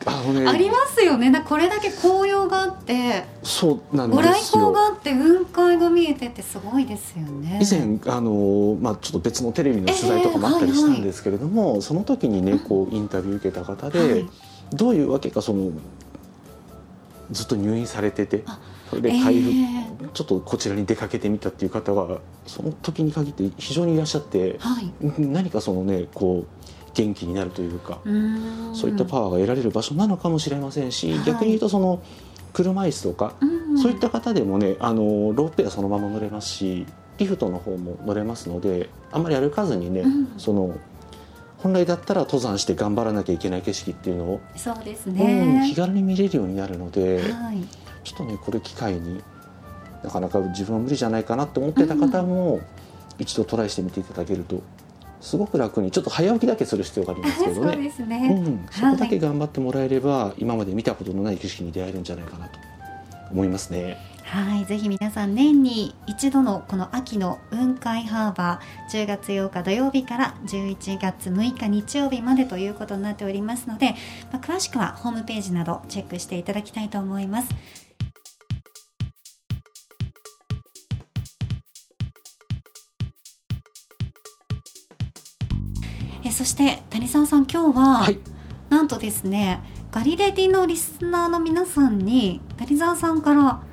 [0.07, 1.29] あの、ね、ありますよね。
[1.29, 7.59] なこれだけ紅葉があって、そうなんですご来光があって雲海が見えててすごいですよね。
[7.61, 14.29] 以前あのまあちょっと別のテレビの取材とかもあったりしたんですけれども、えーはいはい、その時にねこうインタビュー受けた方で、はい、
[14.73, 15.71] どういうわけかその
[17.31, 18.43] ずっと入院されてて
[18.89, 26.67] それで台風、えー、ちょっとこちらに出かけてみたっていう方はその時に限って非常にいらっしゃって、はい、何かそのねこう
[26.97, 27.99] 元気になるというか
[28.73, 32.01] そういったパワーが得られる場所なのかもしれませんし、はい、逆に言うとその
[32.53, 36.87] 車椅子とか、うんそういった方でもねあのロープウェイはそのまま乗れますし
[37.19, 40.33] リフトの方も乗れますのであんまり歩かずにね、うん。
[40.39, 40.75] その
[41.57, 45.75] 本来だったら登山して頑張らなきゃいけない景色っていうのを、そうですうんね気。
[45.75, 47.57] 軽に見れるようになるので、はい。
[48.03, 49.21] ちょっとねこれ機会に
[50.03, 52.61] なかなか自分は無理じゃないかなって思ってた方も、
[53.17, 54.61] 一度トライしてみていただけると
[55.21, 57.77] すごく楽にちょっと早起きだけする必要がありますけど そうね。
[57.77, 58.43] ですね。
[58.45, 62.59] うん、そこだけ頑張ってもらえれば、今まで見たことのない景色に出会えるんじゃないかなと
[63.31, 63.97] 思いますね。
[64.27, 73.95] はい、ぜひ皆さん年に一度のこの秋の雲海ハーバー10月8日土曜日から11月6日日曜日までということになっておりますので、
[74.33, 77.86] まあ、詳しくはホームページなどチェックしていただきたいと思います。
[86.37, 88.19] そして谷沢さん今日は、はい、
[88.69, 93.63] なんとですねガリレディのリスナーの皆さんに谷沢さんから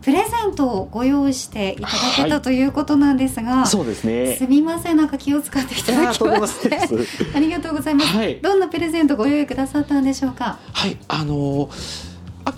[0.00, 2.30] プレゼントをご用意していただけはい。
[2.30, 4.36] たということなんですが、そうですね。
[4.36, 6.86] すみませんなんか気を使っていただきまして。
[6.86, 7.08] す。
[7.34, 8.38] ありがとうございます、はい。
[8.40, 10.58] どんなプレゼントご用意くださったんでしょうか？
[10.72, 12.13] はい、あのー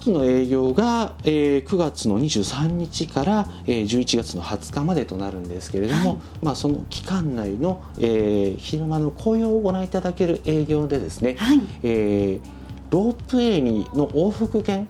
[0.06, 6.18] 秋の営業が、えー9月の23日から、えー11月の20日までとなるんですけれども、はい。
[6.42, 11.60] まあ、その期間内の、えー昼間の紅葉をご覧いただける営業でですね、はい。
[11.82, 12.56] えー
[12.90, 14.88] ロープウェイにの往復券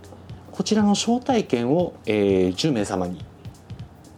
[0.53, 3.25] こちらの招待券を、えー10名様に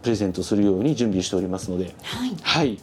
[0.01, 2.35] プレゼントするように準備しておりますので、はい。
[2.41, 2.77] はい、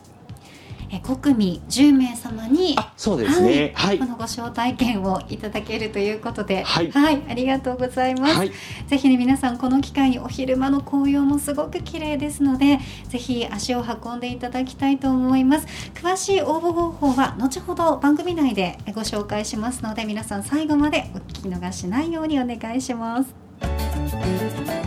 [0.90, 3.98] え5組10名様にあそうですね、はい。
[3.98, 6.90] こ、のご招待券をいただけるということで、はい。
[7.28, 8.36] ありがとうございます。
[8.36, 8.52] はい、
[8.86, 15.66] ぜひね皆さんこの機会にお昼間の紅葉もすごく綺麗ですのでぜひ足を運んでいただきたいと思います。
[15.94, 24.85] 詳しい応募方法は後ほど番組内でご紹介しますので皆さん最後までお聞き逃しないようにお願いします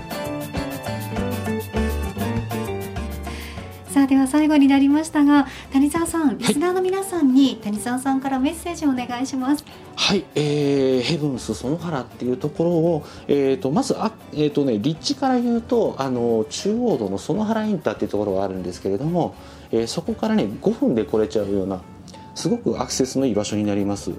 [4.00, 9.66] さあでは最後になりましたが谷沢さんリスナーの皆さんに谷沢さんからメッセージをお願いします。
[9.98, 19.36] はい、えーヘブンス園原っていうところを、えー、とまずあ、えーとね、立地から言うとあの中央道の園原インターっていうところがあるんですけれども、
[19.70, 21.82] えーそこからね5分で来れちゃうような
[22.36, 24.14] すごくアクセスのいい場所になります。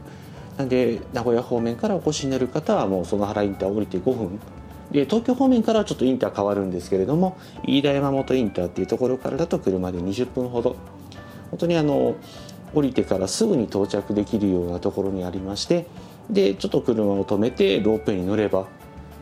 [0.58, 4.38] なんで名古屋方面からお越しになる方はもう園原インターを降りて5分
[4.90, 10.76] で東京方面からはちょっとインター変わるんですけれども飯田山本インターっていうところからだと車で20分ほど。
[11.50, 12.16] 本当にあの
[12.72, 15.86] 降りてからすぐに到着できるようなところにありまして
[16.30, 18.68] でちょっと車を止めてロープウェイに乗れば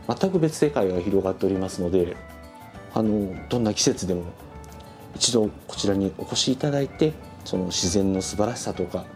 [0.07, 2.16] 全く別世界が広がっておりますので
[2.94, 4.24] あのどんな季節でも
[5.14, 7.12] 一度こちらにお越しいただいて
[7.44, 9.07] その自然の素晴らしさとか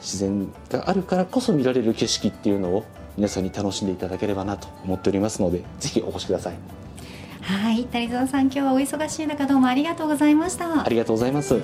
[0.00, 2.84] 自然があるからこそ見られる景色っていうのを
[3.18, 6.54] 皆さんに楽しんでいただければなと思っておりますのでぜひお越しください。
[7.42, 10.84] はい谷沢さん今日はお忙しい中どうもありがとうございました。
[10.84, 11.54] ありがとうございます。
[11.54, 11.60] は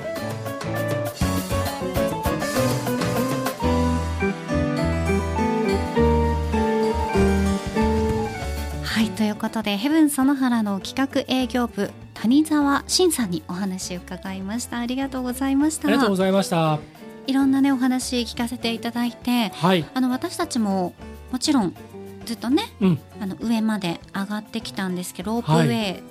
[9.02, 14.80] いということでヘブン園原の企画営業部谷沢真さんにお話を伺いました。
[14.80, 15.86] ありがとうございました。
[15.86, 16.80] ありがとうございました。
[17.28, 19.86] いろんなねお話聞かせていただいてはい。
[19.94, 20.94] あの私たちも
[21.34, 21.74] もちろん
[22.24, 22.98] ずっとねうん。
[23.18, 26.02] あの上まで上がってきたんですけどロープウェイ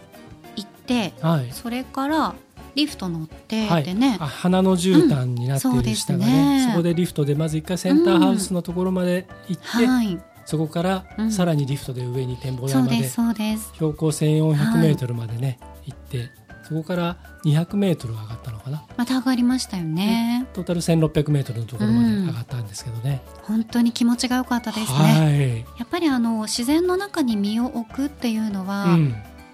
[0.58, 1.50] 行って、はい。
[1.54, 2.36] それから
[2.76, 3.84] リフト乗ってはい。
[3.86, 6.60] でね、あ花の絨毯になっている下がね,、うん。
[6.60, 6.72] そね。
[6.74, 10.20] そこでリフトでまず一回センターハウスのところまで行って、はい。
[10.46, 11.32] そこからうん。
[11.32, 16.32] さらにリフトで上に展望台まで標高1400メートルまでね、行って
[16.64, 18.84] そこから200メートル上がったのかな？
[18.98, 29.10] また上がりましたよね、トータル1600メートルのところまで上がったんですけどね、本当に気持ちが良かったですね、はい、やっぱりあの自然の中に身を置くっていうのは、うん、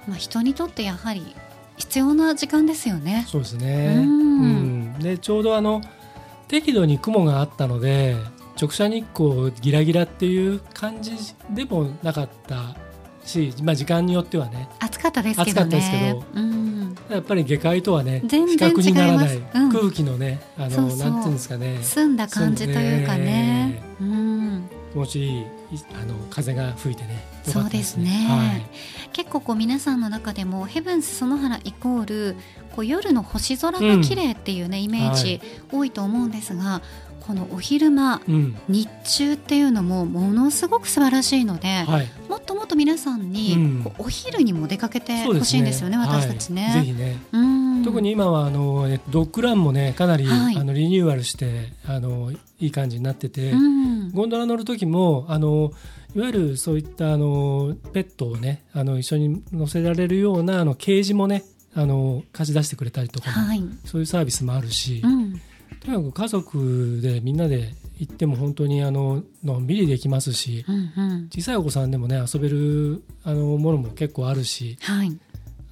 [0.08, 1.36] まあ、人にとってやはり
[1.78, 3.26] 必要な時間ですよね。
[3.28, 4.42] そうですね、うん。
[4.42, 4.46] う
[4.98, 5.00] ん。
[5.00, 5.82] でちょうどあの
[6.48, 8.16] 適度に雲があったので
[8.62, 11.16] 直射日光ギラギラっていう感じ
[11.52, 12.76] でもなかった
[13.30, 14.68] し、まあ、時間によってはね。
[14.80, 15.52] 暑かったですけどね。
[15.52, 16.24] 暑かったですけど。
[16.34, 19.38] うん、やっぱり下界とはね全比然較にならない。
[19.38, 19.72] うん。
[19.72, 21.00] 空気のねあのそうそう。
[21.12, 21.80] なんていうんですかね。
[21.82, 23.82] 澄んだ感じというかね。
[24.02, 25.46] うん、気持ちいいい
[26.02, 27.14] あの風が吹いてね。
[27.14, 28.10] よかったそうですね。
[28.28, 28.66] はい。
[29.14, 32.36] 結構こう皆さんの中でもヘブンス園原イコール
[32.76, 36.82] こう夜の星空が綺麗っていうね、イメージ多いと思うんですが、
[37.22, 38.56] このお昼間うん。
[38.68, 42.08] 日中っていうのもものすごく素晴らしいので、はい、
[42.80, 46.64] 皆さんに、お昼にも出かけてほしいんですよね私たちね。
[46.64, 47.18] はいぜひね。
[47.34, 47.84] うん。
[47.84, 50.56] 特に今はあのえドッグランもねかなり、はい。
[50.56, 54.12] あのリニューアルしてあのいい感じになってて、うん。
[54.12, 55.74] ゴンドラ乗る時もあの
[56.16, 61.44] いわゆるそういったあのペットをねあの一緒に乗せられるようなあのケージもね
[61.76, 63.62] あの貸し出してくれたりとかも、はい。
[63.84, 65.42] そういうサービスもあるし、うん。
[65.82, 71.30] とにかく家族でみんなで行っても本当にあののんびりできますしうんうん。
[71.32, 75.18] 小さいお子さんでもね遊べるあのものも結構あるしはい。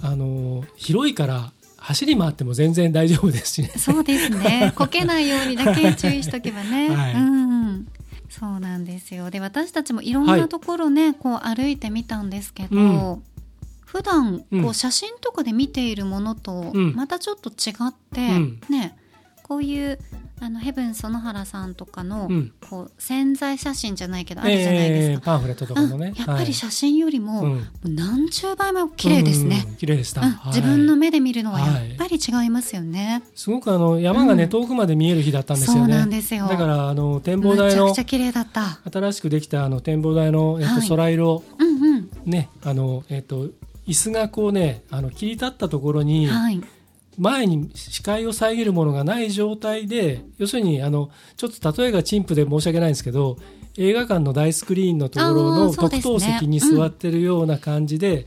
[0.02, 3.70] あの広いから走り回っても全然大丈夫ですしね。
[3.70, 4.74] そうですね。
[4.76, 6.90] こけないようにだけ注意しとけばね。
[6.94, 7.88] はいうんうん。
[8.30, 9.32] そうなんですよ。
[9.32, 12.82] で、私たちもいろんなところね、こう歩いてみたんですけど、う
[13.18, 13.24] ん
[13.88, 18.98] 普段うんこう写真とかで見ているものとうんまたちょっと違って、うんね、
[19.44, 19.98] こういう
[20.40, 25.14] あのヘブン園原さんとかの、うんこう潜在写真じゃないけどあるじゃないですか。
[25.14, 26.08] えーパンフレットとかのね。
[26.08, 29.66] うんやっぱり写写真よりも,、うんもう何十倍も綺麗ですね。
[29.78, 33.24] 綺麗でした、うんはい自分の目で見るのははいやっぱり違いますよね。
[33.36, 35.96] すごくあの山がね、うん遠くまで見える日だったんですそうよね。
[35.96, 36.48] なんですよ。
[36.48, 38.80] だからあの展望台のめちゃくちゃ綺麗だった。
[38.92, 42.10] 新しくできたあの展望台の、えっとはい空色うんうん。
[42.26, 43.48] ねあのえっと
[43.88, 46.62] 椅子がこうねあの切り立ったところにはい。
[47.18, 53.38] 前に視界を遮るものがない状態で要するにあのちょっと例えが陳腐で申し訳ないんですけど
[53.78, 58.26] 映画館の大スクリーンのところあの特等席に座ってるような感じで。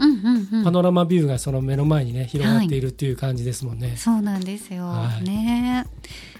[0.65, 3.97] パノラマビューがその目の前にね広がっているっていう感じですもんね。
[3.97, 4.85] そうなんですよ。
[4.85, 5.25] はい。
[5.25, 5.87] ね。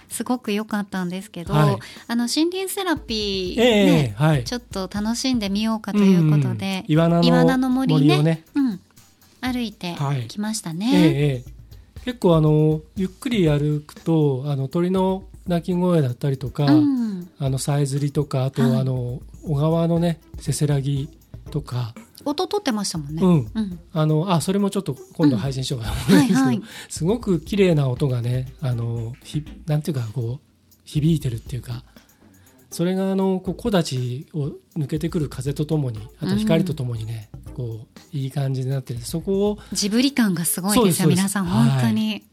[0.09, 1.77] すごく良かったんですけど、はい。
[2.07, 4.43] あの森林セラピー、ええねはい。
[4.43, 8.19] ちょっと楽しんでみようかということでうんうん、イワナの森ね。
[8.19, 8.79] をね、うん、
[9.39, 10.27] 歩いてはい。
[10.27, 10.91] きましたええね。
[10.93, 11.60] ええ
[12.05, 18.75] 結構あのゆっくり歩くとあの鳥の鳴き声だったりとか、うん、あのさえずりとかあと、はい。
[18.77, 21.09] あの小川のねせせらぎ
[21.49, 21.93] とか、
[22.25, 23.21] 音取ってましたもんね。
[23.23, 23.51] うん。
[23.53, 23.79] うん。
[23.93, 26.63] あのあそれもちょっと今度配信しようかと思うんですけど、はいはい。
[26.89, 30.51] すごく綺麗な音がねあのひなんていうかこう
[30.83, 31.83] 響いてるっていうか
[32.69, 42.23] それがあのこう木立を抜けてくる風とともにあと光とともにね、こういい感じになってるそこをジブリ感がすごいですよ皆さんはい本当に。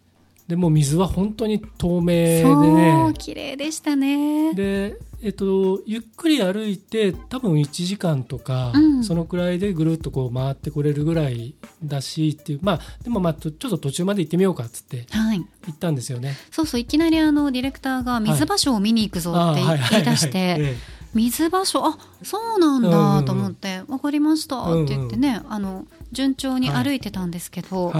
[0.48, 4.54] でもう水は本当に透明でそうね綺麗でしたね。
[4.54, 11.54] で、えっと、ゆっくり歩いて多分1時間とか、うんそのくらいでぐるっとこう回ってこれるぐらい
[11.84, 15.38] だしっていうまあでもまあちょっと途中まで行ってみようかっつってはい。
[15.38, 16.34] 行ったんですよね。
[16.50, 20.76] そうそういきなりあのディレクターが水場所を見に行くぞって言い出して。
[21.14, 21.86] 水場所。
[21.86, 27.92] あそうなんだと思って「分かりました」って言ってね、あの順調に歩いてたんですけど、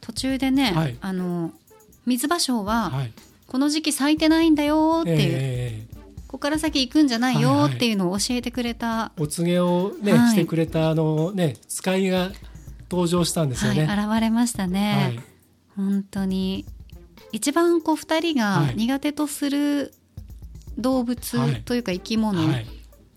[0.00, 0.96] 途中でね、はい。
[1.00, 1.52] あの
[2.06, 3.12] 水場所ははい。
[3.46, 5.92] この時期咲いてないんだよっていう、ええ
[6.26, 10.30] ここから先行くんじゃないよっていうのを教えてくれた、お告げをね、はい。
[10.30, 12.32] してくれたあのね使いが
[12.90, 13.84] 登場したんですよはい、ね。
[13.84, 15.20] 現れましたね、はい。
[15.76, 16.64] 本当に。
[17.32, 18.76] 一番こう2人がはい。
[18.76, 19.92] 苦手とする
[20.78, 21.62] 動物はい。
[21.62, 22.66] というか生き物はい。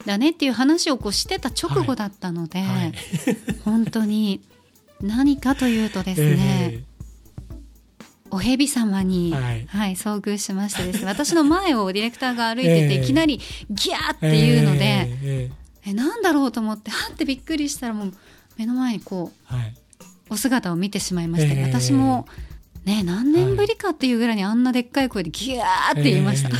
[0.05, 2.93] だねっていう話をこうしてた直後だったので、はい。
[3.63, 4.41] 本当に
[5.01, 6.95] 何かというとですね、え
[8.31, 9.65] お蛇様に、ははいい
[9.95, 13.01] 遭遇しましてですね 私の前をディレクターが歩いてて、ええ。
[13.01, 13.39] いきなり
[13.69, 15.49] ギャーっえていうので、え
[15.85, 15.89] え。
[15.89, 18.13] えなんだろうと思ってはってびっくりしたらもう
[18.57, 19.73] 目の前にこうはい。
[20.29, 21.63] お姿を見てしまいまして、ええ。
[21.63, 22.27] 私も
[22.83, 26.51] ね何年ぶりかっていうぐらいにあんなでっかい声でギャーって言いました、え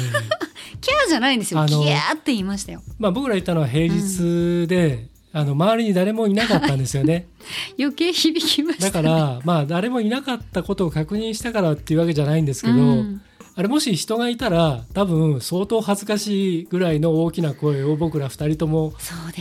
[0.42, 0.45] え
[0.86, 1.60] キャーじゃないんですよ。
[1.60, 2.84] あのギャーって言いましたよ。
[3.00, 7.28] まあ僕ら行ったのは平日で、あの周りに誰もいなかったんですよね。
[7.80, 13.21] 余計響きました、だから、まあ誰もいなかったことを確認したからっていうわけじゃないんですけど、うん。
[13.58, 18.93] あれもし人がいたら多分相当恥ずかしいぐらいの大きな声を僕ら二人とも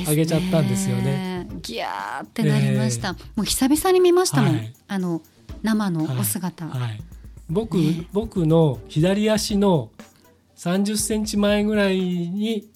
[0.06, 1.46] 上げちゃったんですよね。
[1.62, 4.72] ギャーってなりました、もう久々に見ましたもん、はい。
[4.88, 5.20] あの
[5.62, 7.00] 生のお姿、はい、
[7.50, 8.06] 僕、ね。
[8.12, 9.90] 僕の左足の
[10.64, 12.70] 30センチ前ぐらいに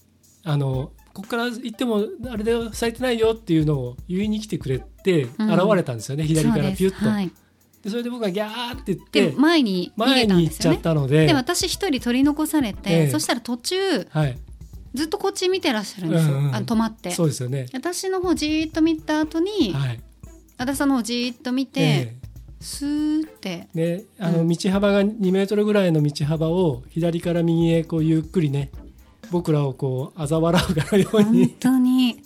[0.44, 5.76] あのここから行ってもあれだよ咲いてないよっていうのを言いに来てくれて現うん。
[5.76, 6.90] れたんですよね、左からピュッと。
[6.90, 7.30] そうですはい、
[7.82, 11.26] でそれで僕がギャーって言っでて前に逃前げたんに行っちゃっですよねたので。
[11.26, 13.10] で私一人取り残されて、ええ。
[13.10, 14.38] そしたら途中はい、
[14.94, 17.10] ずっとこっち見てらっしゃるんですよ、うんうんあの止まって。
[17.10, 17.66] そうですよね。
[17.72, 20.00] 私の方じーっと見た後に、はい。
[20.58, 22.17] 足立さんの方じーっと見て、え
[22.60, 23.68] スーって。
[23.74, 24.48] えであのうん。
[24.48, 28.70] 道幅が2メートルぐらいの道幅を左から右へこうゆっくりね
[29.30, 32.22] 僕らをこう嘲笑うかのよう本に当に。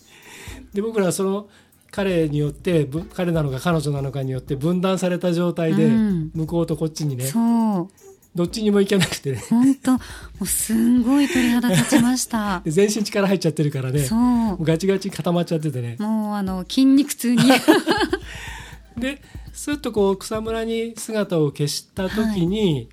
[0.73, 1.49] で僕らはその
[1.91, 6.31] 彼によってぶ彼なのか彼女なのかによって分断された状態で、うん。
[6.35, 7.89] 向こうとこっちにねそう。
[8.35, 9.45] どっちにも行けなくてね。
[9.51, 9.93] 本当。
[9.93, 9.99] も
[10.41, 12.61] うすんごい鳥肌立ちました。
[12.65, 14.05] で全身力入っちゃってるからね。
[14.05, 14.17] そ
[14.59, 15.97] うガチガチ固まっちゃっててね。
[15.99, 17.43] もうあの筋肉痛に
[18.97, 19.23] で
[19.53, 22.89] スッとこう草むらに姿を消した時に、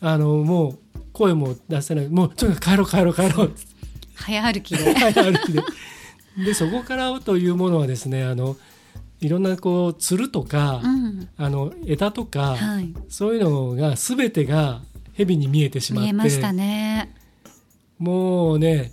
[0.00, 0.78] あのもう
[1.12, 2.08] 声も出せない。
[2.08, 3.54] もうとにかく帰ろう帰ろう帰ろう。
[4.14, 4.94] 早歩きで。
[4.94, 5.62] 早歩きで。
[6.44, 8.56] でそこからというものはですねあの
[9.20, 11.28] いろんなこうつるとか、うん。
[11.36, 12.94] あの枝とか、はい。
[13.08, 14.80] そういうのが全てが
[15.12, 16.06] 蛇に見えてしまって。
[16.06, 17.14] 見えましたね。
[17.98, 18.92] もうね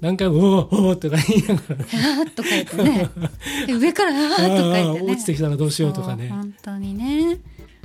[0.00, 1.76] 何回も「おおとか言いながら。
[1.76, 3.10] ね あーっとか言ってね。
[3.66, 5.12] で上から あーっとか言ってね。
[5.12, 6.28] 落ちてきたらどうしようとかね。
[6.28, 7.38] 本当にね。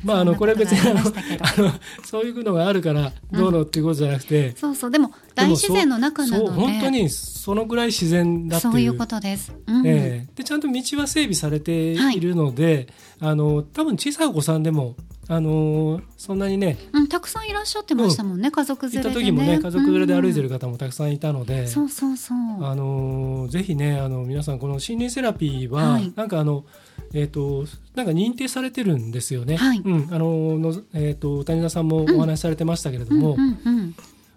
[0.04, 1.72] まああのこれ別にあの あの
[2.04, 6.50] そういうのがあるからどうのっていうことじゃなくて、そうそうでも大自然の中なので。
[6.52, 8.72] 本当にそのぐらい自然だっていう。
[8.74, 9.88] そういうことです、うん。
[9.88, 10.28] ええ。
[10.36, 12.88] でちゃんと道は整備されているので、
[13.20, 14.96] あの多分小さいお子さんでも
[15.30, 22.38] あのそんなにねうん、たくさんいらっしゃってましたもんね、家族連行ったれで、ね、時もね家族連れで歩いてる、る方もたくさんいたので、うんそうそうそう。
[22.66, 26.12] あのぜひねあの皆さんこの森林セラピーは、はい。
[26.16, 26.66] なんかあの
[27.14, 27.66] えっ、と
[27.96, 29.56] なんか認定されてるんですよね。
[29.56, 29.80] はい。
[29.80, 30.10] うん。
[30.12, 33.96] あののえっ、と谷田さんもお話しされてましたけれども、うんうんうん。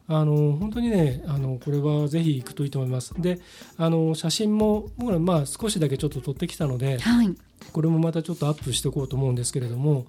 [0.09, 3.13] あの本当にねあのこれはぜひ行くといいと思います。
[3.21, 3.41] で
[3.77, 7.35] あの写真も僕らまあ少しだけちょっと撮ってきたのではい。
[7.73, 10.07] これもまたちょっとアップしておこうと思うんですけれども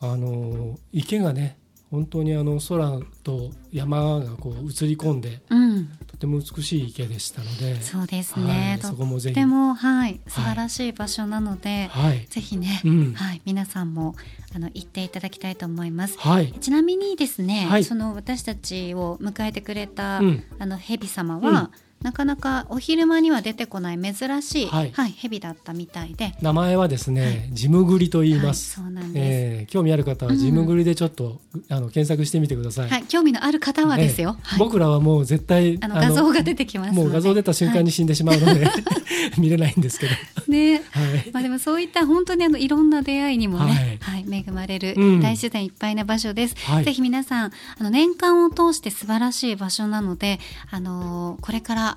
[0.00, 1.58] あの池がね
[1.90, 13.12] 本当にあの空と山がこう映り込んでうん、とても美しい池でしたのでそうですね、はいとそこもぜひもはい素晴らしい場所なので、はい、ぜひね、うん。
[13.12, 14.14] はい皆さんも
[14.54, 16.18] あの行っていただきたいと思います。
[16.18, 16.52] はい。
[16.52, 17.84] ちなみにですね、はい。
[17.84, 20.44] その私たちを迎えてくれた、うん。
[20.58, 21.70] あの蛇様は、
[22.02, 34.36] なかなかお昼間には出てこない珍しい、ははいい蛇だったみたいで、名前はですね、ジムグリと言います、はえー興味ある方はジムグリでちょっと、あの検索してみてください、はい、興味のある方はですよ。
[34.38, 38.66] えーはい、僕らはもう絶対あの画像が出てきますもう画像出た瞬間に死んでしまうので、
[39.38, 40.12] 見れないんですけど。
[40.48, 40.82] ね。
[40.90, 41.30] はい。
[41.32, 45.20] まあでもそういった本当にあのいろんな出会いにもね、ははいい、恵まれるうん。
[45.20, 46.56] 大自然いっぱいな場所です。
[46.64, 46.84] はい。
[46.84, 50.38] ぜひ皆さんあの年間を通して素晴らしい場所なので、
[50.70, 51.95] あのーこれから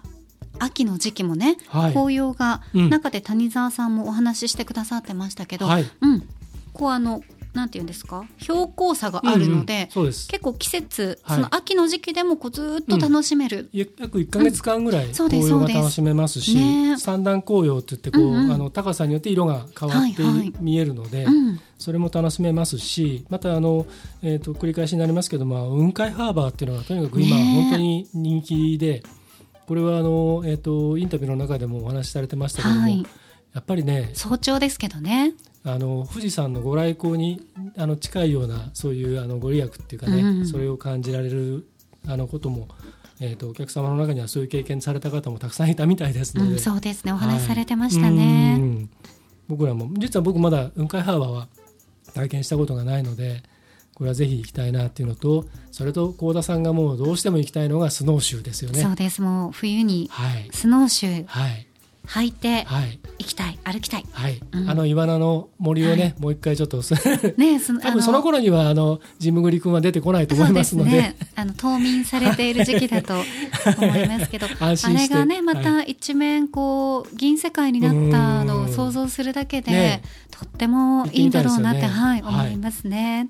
[0.59, 1.93] 秋の時期もね、はい。
[1.93, 2.89] 紅葉が、うん。
[2.89, 5.85] 中で谷沢さんもお話ししてくださってましたけど、はい。
[6.01, 6.27] うん、
[6.73, 7.21] こうあの
[7.53, 8.25] なんていうんですか？
[8.37, 10.27] 標高差があるので、うんうんそうです。
[10.27, 11.35] 結構季節、はい。
[11.37, 15.13] その秋の時期でもこうずーっと楽しめる、約1か月間ぐらいん。
[15.15, 16.97] そうです紅葉が楽しめますし、ね。
[16.97, 18.51] 三段紅葉って言ってこう、うんうん。
[18.51, 20.23] あの高さによって色が変わって
[20.61, 21.59] 見えるので、うん。
[21.79, 23.87] それも楽しめますしまたあの、
[24.21, 29.01] えー、と繰り返しになりますけど、まあ、雲海ハーバーっていうのがとにかく今本当に人気で、
[29.69, 33.05] これはあの、えー、とインタビューの中でもお話しされてましたけども、はい。
[33.53, 35.35] やっぱりね早朝ですけどね。
[35.63, 37.39] あの富士山のご来光に
[37.77, 41.67] あの近いようなそういうあのご利益っていうかね、うんそれを感じられる
[42.07, 42.67] あのことも、
[43.19, 47.13] えー、とお客様の中にはそういう経験された方もたくさんいたみたいですので、うん、そうですね。
[47.13, 48.57] お話しされてまはいしたね。
[48.59, 48.89] うん。
[49.47, 51.47] 僕らも実は僕まだ雲海ハーバーは
[52.15, 53.43] 体験したことがないので
[53.99, 58.81] これはぜひ行きたいなっていうのとそれと幸田さんがもうどうしても行きたいのがスノーシューですよね。
[58.81, 59.21] そうです。
[59.21, 60.49] もう冬にはい。
[60.53, 61.67] スノーシューはい。
[62.07, 62.97] 履いてはい。
[63.19, 63.59] 行きたい。
[63.65, 64.05] 歩きたい。
[64.13, 64.69] はい、うん。
[64.69, 66.77] あのイワナの森をね、もう一回ちょっと
[67.37, 70.91] ねその 多分その頃にはあのジムグリ君は出てこないと思いますので。
[70.91, 71.15] ね。
[71.35, 73.15] あの冬眠されている時期だと
[73.77, 75.13] 思いますけど、安心して。
[75.13, 80.01] あれがねまはた一面こう銀世界になったのを想像するだけで、ね。
[80.31, 82.21] とってもいいんだろうなって、行ってみたはい。
[82.21, 83.27] 思いますね。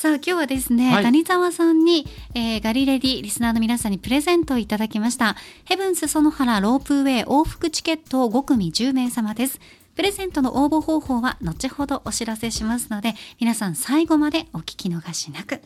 [0.00, 1.02] さあ今日はですね、はい。
[1.02, 5.36] 谷沢さんに、えーガリレディリスナーの皆さんにプレゼントをいただきました。
[5.66, 9.60] ヘブンス園原ロープウェイ往復チケットを5組10名様です。
[9.94, 15.60] プレゼントの応募方法は後ほどお知らせしますので皆さん最後までお聞き逃しなく。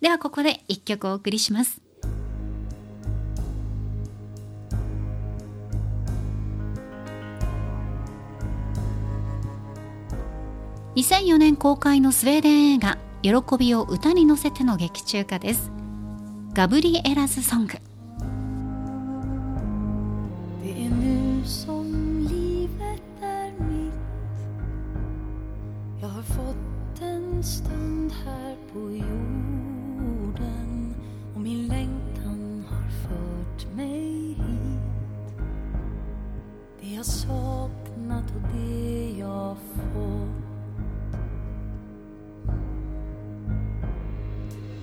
[0.00, 1.82] ではここで一曲お送りします
[11.00, 15.72] 2004年公開のスウェーデン映画「喜びを歌に乗せて」の劇中歌です。
[16.52, 17.78] ガブリエラズソング。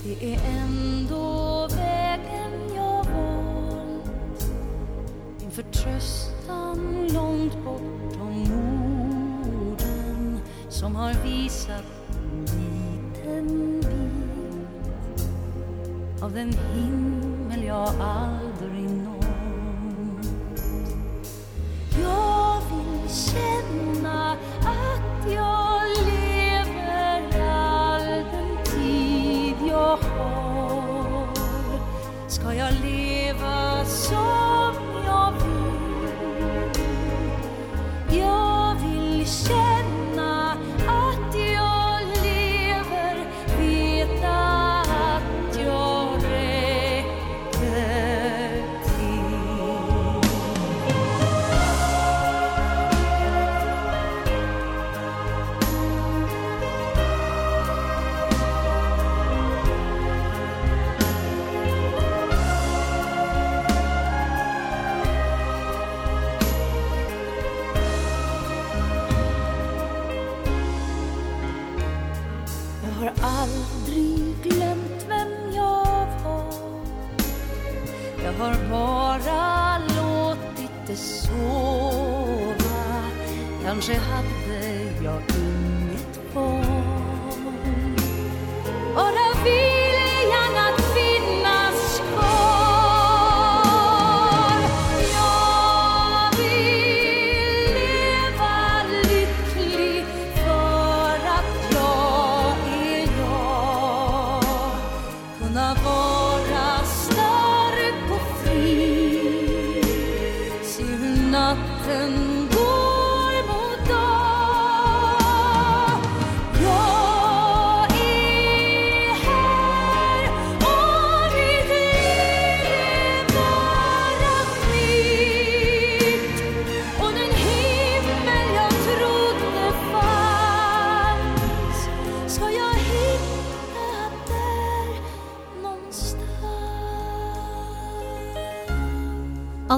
[0.07, 4.51] Det är ändå vägen jag valt
[5.41, 8.43] Min förtröstan långt bortom
[9.61, 10.39] orden
[10.69, 11.83] som har visat
[12.13, 14.63] en liten bit
[16.23, 19.25] av den himmel jag aldrig nått.
[22.01, 24.31] Jag vill känna
[24.61, 25.66] att jag
[33.85, 36.71] som jag vill.
[38.19, 39.66] Jag vill känna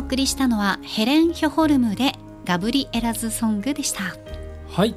[0.10, 4.16] 送りしたのはヘレン・ヒョホルムでガブリエラズソングでした。
[4.68, 4.95] はい、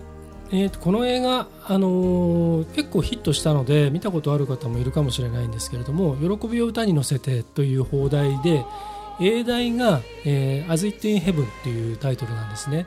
[0.50, 8.64] えーとこの映画、あのー結構ヒットしたので見たことある方もいるかもしれないんですけれども「喜びを歌に乗せて」という放題で
[9.20, 12.86] 英題が「えー、As It in Heaven」っていうタイトルなんですね。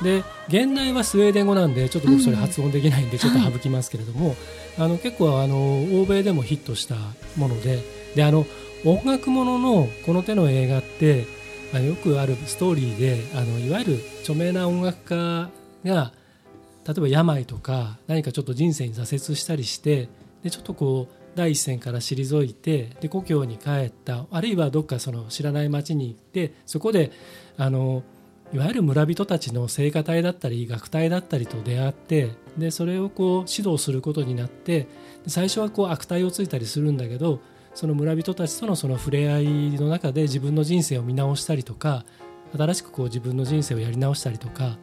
[0.00, 4.34] で現代はスウェーデン語なんでちょっと僕それ発音できないんでちょっと省きますけれども、
[4.78, 5.56] あの結構あの
[6.00, 6.96] 欧米でもヒットした
[7.36, 7.82] もので
[8.14, 8.46] であの
[8.84, 11.35] 音楽もののこの手の映画って
[11.72, 15.50] あよくあるストーリーであのいわゆる著名な音楽家
[15.84, 16.12] が
[16.86, 20.08] 例えば病とか何かちょっと人生に挫折したりして
[20.42, 27.12] でちょっとこう第一線から退いてで故郷に帰ったあるいはどっかその知らない町に行ってそこで
[27.58, 28.02] あの
[28.52, 34.86] いわゆる村人たちの聖歌隊だったり楽隊だったりと出会ってでそれをこう指導することになって
[35.26, 37.40] 最初はこう悪態をついたりするんだけど
[37.76, 42.06] その村人たちとのその触れ合いの中で自分の人生を見直したりとか
[42.56, 44.78] 新しくこう自分の人生をやり直したりとか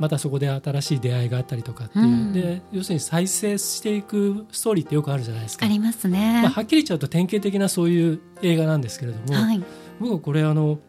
[0.00, 2.32] またそこで新しい出会いがあったりとかっていう、うん。
[2.32, 5.64] で要するに再生していくストーリーってよくあるじゃないですか。
[5.64, 9.62] ありますね、まあ、はっきり言っちゃうと典型的なそういう映画なんですけれども、はい。
[10.00, 10.80] 僕はこれあの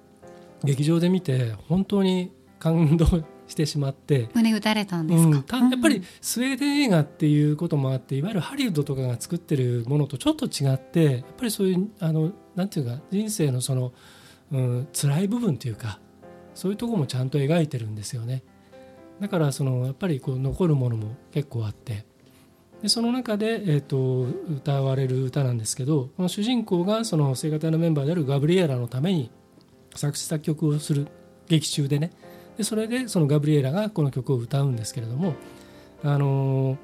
[0.64, 3.06] 劇場で見て本当に感動
[3.48, 5.44] してしまって、胸打たれたんですか、うん。
[5.44, 13.94] たやっぱりスウェーデン映画っていうこともあっていわゆるハリウッドとかが作ってるものとちょっと違ってやっぱりそういうあのなんていうか人生のその、
[14.52, 16.00] うん、辛い部分というか
[16.56, 18.44] そういうところもちゃんと描いてるんですよね。
[19.20, 22.06] だからそのやっぱりこう残るものも結構あって。
[22.82, 24.24] でその中で、えー、と
[24.54, 29.32] 歌われる歌なんですけどこの主人公がその聖歌隊のメンバーであるガブリエラのために
[29.96, 31.08] 作詞作曲をする
[31.48, 32.12] 劇中でね
[32.58, 35.34] でそれでそのガブリエラがこの曲を歌うんですけれども、
[36.04, 36.78] あのー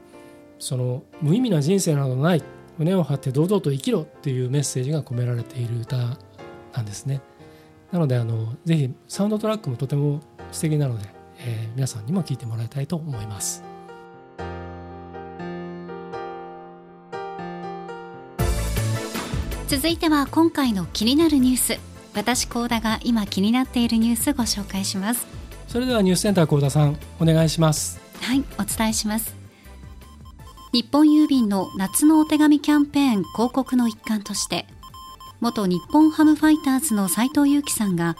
[0.59, 2.43] その無意味な人生などない
[2.77, 5.95] 胸を張って堂々と生きろっていうメッセージが込められている歌
[6.73, 7.21] なんですね。
[7.93, 10.19] なのであのぜひサウンドトラックもとても
[10.51, 11.05] 素敵なので、
[11.39, 13.63] えー皆さんにも聴いてもらいたいと思います。
[19.67, 21.79] 続いては今回の気になるニュース。
[22.15, 25.25] 私高田が今気になっているニュースご紹介します。
[25.69, 28.01] それではニュースセンター幸田さんお願いします。
[28.21, 29.35] はいお伝えします。
[30.73, 34.65] 日本郵便の夏のお手紙キャンペーン広告の一環として
[35.41, 38.15] 元日本ハムファイターズの斉藤佑樹さんが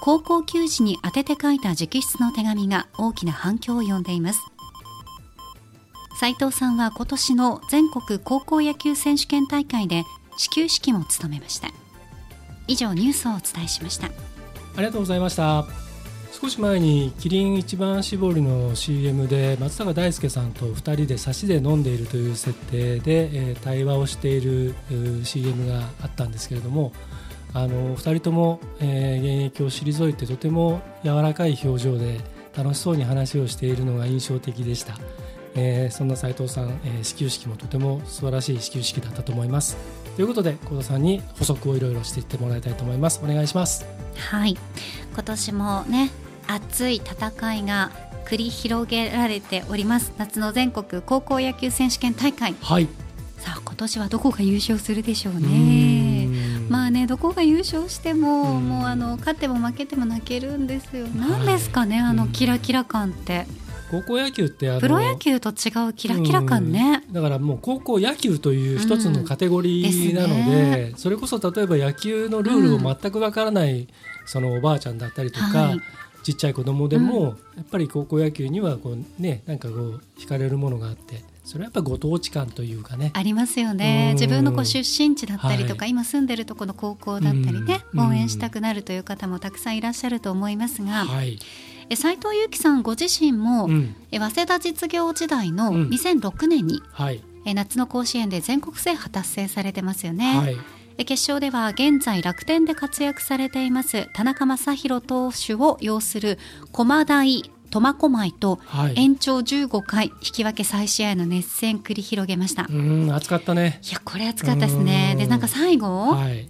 [0.00, 4.40] 高校球児に宛てて書いた直筆の手紙が大きな反響を呼んでいます。
[6.18, 10.02] 斉藤さんは今年の全国高校野球選手権大会で
[10.36, 11.68] 始球式も務めました。
[12.66, 14.06] 以上ニュースをお伝えしました。
[14.06, 14.10] あ
[14.78, 15.87] りがとうございました
[16.40, 24.72] 少し前にキリン一番搾りの CM で松坂大輔さんと2人で差しで飲んでいるという設定で、えー対話をしている
[25.24, 26.92] CM があったんですけれども
[27.54, 32.20] あの2人とも、えー現役を退いてとても柔らかい表情で
[32.56, 34.94] 楽しそうに話をしているのが印象的でした、
[35.56, 39.76] えーそんな斉藤さん、え始球式もとても素晴らしい始球式だったと思います。
[40.14, 43.20] ということで幸田さんに補足をいろいろしていってもらいたいと思います。
[43.24, 43.84] お願いします。
[44.16, 44.56] はい。
[45.12, 46.10] 今年もね
[46.48, 47.92] 熱い戦いが
[48.26, 50.12] 繰り広げられております。
[50.18, 52.54] 夏の全国高校野球選手権大会。
[52.60, 52.88] はい。
[53.38, 56.28] さあ今年はどこが優勝するでしょううね
[56.68, 58.68] まあねどこが優勝してもうん。
[58.68, 61.06] もうあの勝っても負けても泣けるんですよ。
[61.06, 61.10] い。
[61.14, 62.16] 何ですかねあうん。
[62.16, 63.46] のキラキラ感って。
[63.90, 67.04] 高校野球ってあのプロ野球と違うキラキラ感ね。
[67.08, 67.12] うん。
[67.14, 73.88] だからもう高校野球という一つのカテゴリーなのうんで,、ですそれこそ例えば野球のルールを全くわからない、
[74.26, 75.80] そのおばあちゃんだったりとか、はい
[76.28, 83.10] ちっちゃい子供でも、やっぱり高校野球にはこうねなんかこう惹かれるものがあってそれはやっぱご当地感というかね。
[83.14, 84.08] ありますよね。
[84.10, 84.14] うん。
[84.16, 88.08] 自分のこう出身地だったりとか、は今住んでるとこの高校だったりね、うん。
[88.08, 91.38] 応援したくなるという方もたくさんいらっしゃると思いますが、はい、
[91.88, 93.96] え斉藤由貴さんご自身も、うん。
[94.12, 95.88] え早稲田実業時代のうん。
[95.88, 97.22] 2006年に、はい。
[97.46, 100.54] え夏の甲子園で全国制覇達成されてますよね、はい。
[100.54, 106.38] え決勝では現在楽天で活躍されています田中将大投手を擁する
[106.72, 108.94] 駒大苫小牧とはい。
[108.96, 113.80] 延長15回引き分け再試合の熱戦繰り広げました、いうん暑かったね。
[113.92, 115.10] やこれ熱かったですね。
[115.12, 115.18] うん。
[115.18, 116.48] でなんか最後、はい、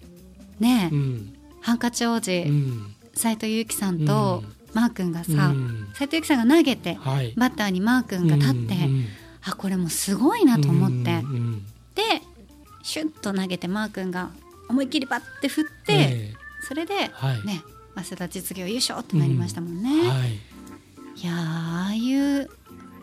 [0.61, 1.34] ね、うん。
[1.61, 2.94] ハンカチ王子うん。
[3.14, 4.44] 斉藤由貴さんと
[4.74, 5.88] マー君がさうん。
[5.94, 7.34] 斉藤由貴さんが投げてはい。
[7.36, 9.07] バッターにマー君が立って、うん
[9.40, 11.62] あこれもうすごいなと思って、うんうん。
[11.94, 12.03] で
[12.89, 14.30] シュッと投げてマー君が
[14.66, 16.34] 思いっきりバッて振って、え
[16.66, 17.47] それで、はい。
[17.47, 17.62] ね
[17.95, 20.34] 早稲田実業優勝ってなりましたもんね、えはい。
[20.34, 22.49] いやーああいう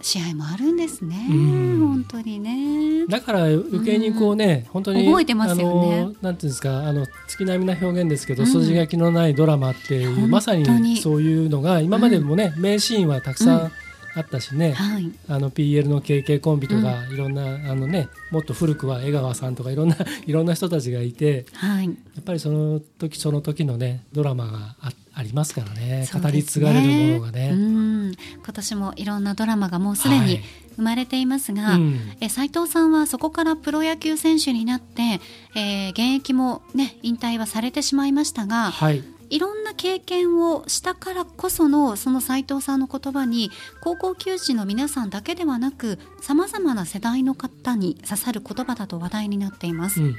[0.01, 1.87] 試合もあるんですね、うん。
[1.87, 3.05] 本当にね。
[3.05, 6.15] だから余計にこうね、本当に覚えてますよね。
[6.19, 8.49] なんていうんですかあの月並みな表現ですけど、うん。
[8.49, 13.71] 筋書きのないドラマっていうまさにそういうのが今までもね、名シーンはたくさうんん
[14.15, 15.11] あったしね、はい。
[15.27, 21.85] あの PL の KK コンビとか、いろんなあのねもっと古くは江川さんとかいろんな いろんな人たちがいてはい。
[21.85, 21.91] や
[22.21, 25.85] っぱりその時その時のねドラマがあありますからね。
[26.01, 26.09] ね。
[26.13, 27.49] 語り継がれるものがね。
[27.53, 28.11] うん。
[28.43, 30.43] 今年もいろんなドラマがもうすでにはい。
[30.75, 31.99] 生まれていますが、うん。
[32.19, 35.21] え斉藤さんはそこからプロ野球選手になって、
[35.55, 43.51] えー現役もね引退はされてしまいましたが、はいいろんな経験をしたからこそのその斉藤さんの言葉に
[43.81, 50.15] 高校球児の皆さんだけではなくさまざまな世代の方に刺さる言葉だと話題になっています、うん。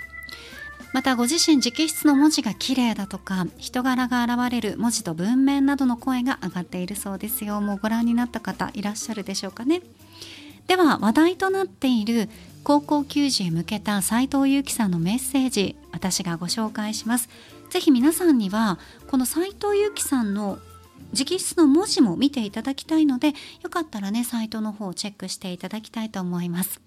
[0.93, 7.61] またご自身直筆の文字が綺麗だとか人柄が現れる文字と文面などの声が上がっているそうですよ。
[7.61, 9.83] もうご覧になった方いらっしゃるでしょうかね。
[10.67, 12.29] では話題となっている
[12.65, 17.29] 高校球児へ向けた斉藤由貴さんのメッセージ私がご紹介します
[17.77, 18.79] ぜひ皆さんには
[19.11, 20.59] この斎藤佑樹さんの
[21.13, 26.86] 直筆の文字も見ていただきたいのでよかったらねサイトの方をチェックしていただきたいと思います。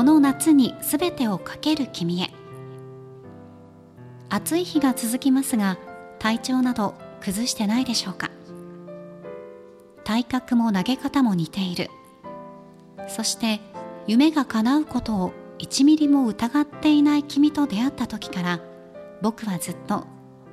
[0.00, 2.30] この夏にすべてをかける君へ。
[4.30, 5.76] 暑い日が続きますが
[6.18, 8.30] 体調など崩してないでしょうか。
[10.02, 11.90] 体格も投げ方も似ている。
[13.08, 13.60] そして
[14.06, 18.60] 夢が叶うことを1ミリも疑っていない君と出会った時から
[19.20, 20.06] 僕はずっと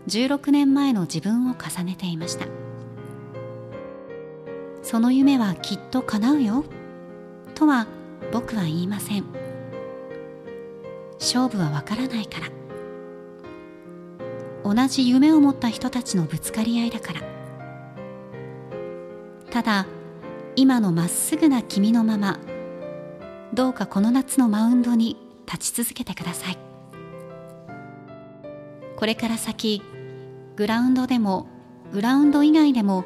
[0.09, 2.47] 16年前の自分を重ねていました。
[4.83, 6.65] その夢はきっと叶うよ。
[7.55, 7.87] とは
[8.31, 9.25] 僕は言いません。
[11.19, 12.47] 勝負はわからないから。
[14.63, 17.21] 同じ夢を持った人たちのぶつかり合いだから。
[19.49, 19.87] ただ
[20.55, 22.39] 今のまっすぐな君のまま
[23.53, 26.57] どうかこの夏のマウンドに立ち続けてください。
[28.97, 29.81] これから先
[30.55, 31.47] グラウンドでも
[31.93, 33.05] グラウンド以外でも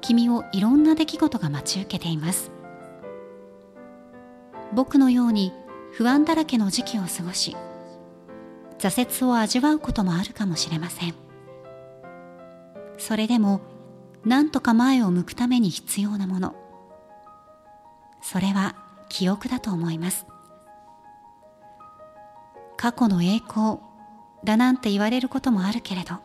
[0.00, 2.50] 君をいろんな出来事が待ち受けています。
[4.78, 5.52] 僕のように
[5.90, 7.56] 不安だらけの時期を過ごし
[8.78, 11.14] 挫折を味わうこともあるかもしれません。
[12.96, 13.60] それでも
[14.24, 16.54] 何とか前を向くために必要なもの。
[18.22, 18.76] それは
[19.08, 20.26] 記憶だと思います。
[22.76, 23.78] 過去の栄光
[24.44, 26.18] だなんて言われることもあるけれど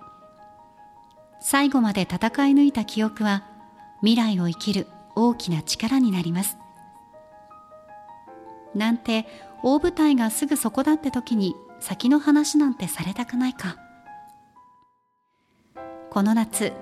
[1.41, 2.18] 最後まで戦
[2.49, 3.45] い抜いた記憶は
[4.01, 4.86] 未来を生きる
[5.16, 6.60] 大きな力になります。
[8.76, 9.26] なんて
[9.63, 13.78] 大舞台がすぐそこだって時に先の話なんてされたくないか。
[16.09, 16.74] この夏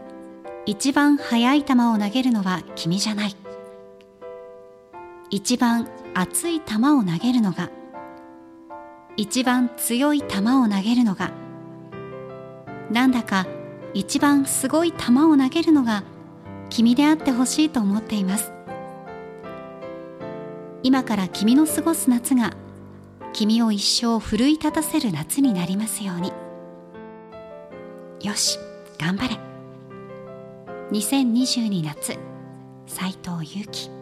[0.65, 3.35] 一番速い球を投げるのは君じゃない。
[5.29, 7.69] 一番熱い球を投げるのが
[9.15, 11.31] 一番強い球を投げるのが
[12.91, 13.47] なんだか
[13.93, 16.03] 一番すごい球を投げるのが
[16.69, 18.51] 君であってほしいと思っています。
[20.84, 22.53] 今から君の過ごす夏が
[23.34, 26.34] 君を一生奮い立たせる夏になりますように。
[28.21, 28.57] よし
[28.97, 29.39] 頑張れ。
[30.91, 32.17] 2022夏
[32.88, 34.00] 斉藤祐樹。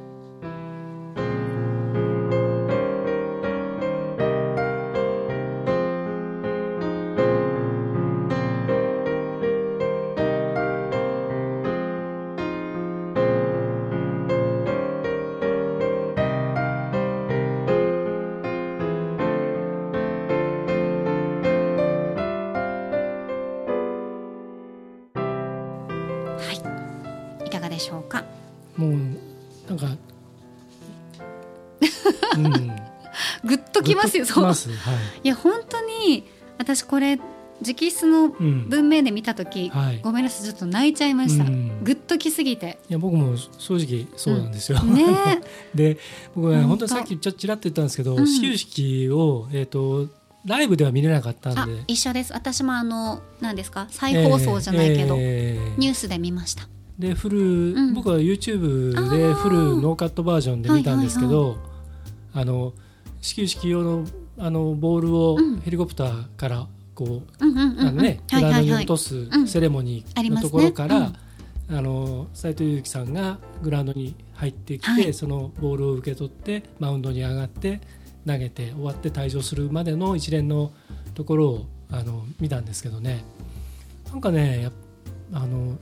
[29.80, 29.88] か
[32.38, 32.52] うん。
[33.44, 34.46] グッときますよそう。
[34.46, 34.56] はい。
[35.24, 36.26] いや本当に
[36.58, 37.18] 私これ
[37.62, 38.70] 直筆のうん。
[38.70, 40.00] 文面で見た時、はい。
[40.02, 41.84] ごめんなさいちょっと泣いちゃいました、うん。
[41.84, 42.80] グッときすぎて。
[42.90, 45.42] いや僕も正直そうなんですよ、ね。
[45.76, 45.98] で
[46.36, 46.68] 僕は本当。
[46.70, 48.28] 本当にさっきちょっとちらっと言ったんですけど、うん。
[48.28, 50.08] 始球式を、えー、と
[50.46, 51.84] ライブでは見れなかったあんで。
[51.88, 52.32] 一緒です。
[52.32, 53.88] 私もあの何ですか？
[53.90, 56.68] 再放送じゃないけど、えーニュースで見ました
[57.00, 57.94] でフル、ん。
[57.94, 59.34] 僕は YouTube あでー。
[59.34, 61.58] フルノーカットバージョンで見たんですけど、
[62.34, 62.74] あの
[63.22, 64.06] 始球式用の
[64.38, 65.62] あのボールをうん。
[65.62, 67.88] ヘリコプターからこう、うんうんうんうん。
[67.88, 69.48] あのね、はいグラウンドにはいはい落とすん。
[69.48, 71.02] セレモニーのところから、う
[71.74, 71.76] ん。
[71.78, 75.14] あの斉藤佑樹さんがグラウンドに入ってきて、はい。
[75.14, 77.80] そのボールを受け取ってマウンドに上がって
[78.28, 80.74] 投げて終わって退場するまでの一連の
[81.16, 83.24] ところをあの見たんですけどね。
[84.12, 84.70] なんかね
[85.32, 85.78] あの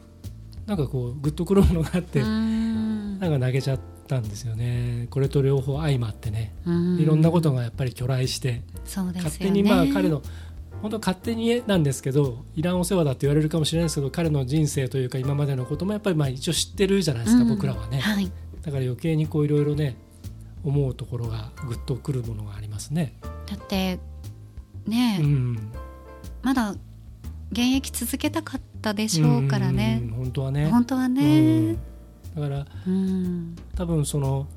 [0.68, 5.08] なんかこうグッとくるものがあって、なんか投げちゃったんですよね。
[5.10, 6.54] これと両方相まってね。
[6.66, 7.00] うん。
[7.00, 10.22] いろんなことがやっぱり去来して、勝手にまあ彼の
[10.82, 17.50] 本当勝手になんですけどいらんお世話だって言われるかもしれないですけど彼の人生というか今までのこともやっぱりまあ一応知ってるじゃないですか、うん。
[17.50, 18.00] 僕らはね。
[18.00, 18.32] はい。
[18.62, 19.96] だから余計にこういろいろね
[20.64, 23.14] 思うところがぐっとくるものがありますね。
[23.46, 24.00] だって
[24.86, 25.72] ねえ、うん、
[26.44, 26.76] まだ
[27.52, 30.00] 現役続けたかったでしょうからね。
[30.04, 30.68] うん本当はね。
[30.68, 31.74] 本当はうねん。
[31.74, 31.80] だ
[32.42, 33.56] からうん。
[33.76, 34.48] 多分その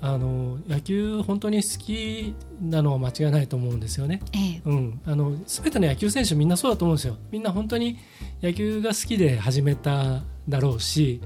[0.00, 4.20] あの野球本当に好きなのは間違いないと思うんですよね。
[4.32, 4.62] ええ。
[4.66, 7.16] うん、あの全ての野球選手みんなそうだと思うんですよ。
[7.30, 7.98] みんな本当に
[8.42, 11.20] 野球が好きで始めただろうし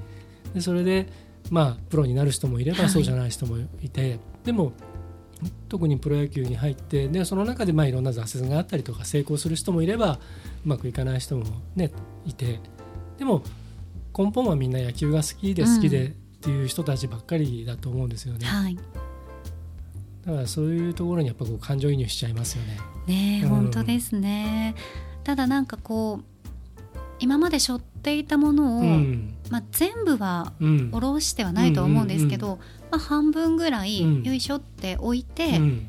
[0.55, 1.09] でそれで、
[1.51, 2.91] まあ、プロになる人もいれば、はい。
[2.91, 4.19] そうじゃない人もいて。
[4.45, 4.73] でも
[5.69, 10.19] 特にプロ野球に入ってでその中でまあいろんな挫折があったりとか成功する人もいれば
[10.65, 11.45] うまくいかない人も、
[11.77, 11.91] ね、
[12.27, 12.61] いて。
[13.19, 13.43] でも
[14.17, 18.47] 根本はみんな野球が好きで好きでっていう人たちばっかりだと思うんですよね。
[18.47, 18.77] はい。
[20.25, 22.79] だからそういうところにやっぱこう感情移入しちゃいますよね。
[23.07, 23.49] ねえうん。
[23.49, 24.75] 本当ですね。
[25.25, 26.39] ただなんかこう
[27.21, 29.35] 今まで背負っていたものを、うん。
[29.51, 30.91] まあ、全部はうん。
[30.91, 32.59] 下ろしてはないとは思うんですけど、
[32.91, 34.23] まあ、半分ぐらいうん。
[34.23, 35.89] よいしょって置いて、うん。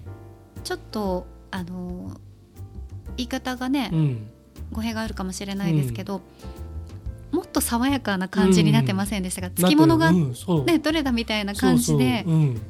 [0.63, 2.11] ちょっとあの
[3.17, 4.31] 言い方がね、うん
[4.71, 6.21] 語弊があるかもしれないですけど、
[7.31, 10.65] もっと爽やかな感じになってませんでしたが、つきものが、ねうんそう。
[10.65, 12.25] 取れたみたいな感じで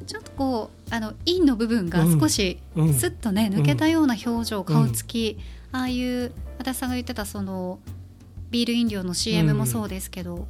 [0.06, 2.94] ちょっとこうあの陰の部分が少しうん。
[2.94, 5.38] スッとね、抜けたような表情、ん顔つき
[5.72, 7.78] ああいう足立さんが言ってたその
[8.50, 10.46] ビール飲料の CM もそうですけど、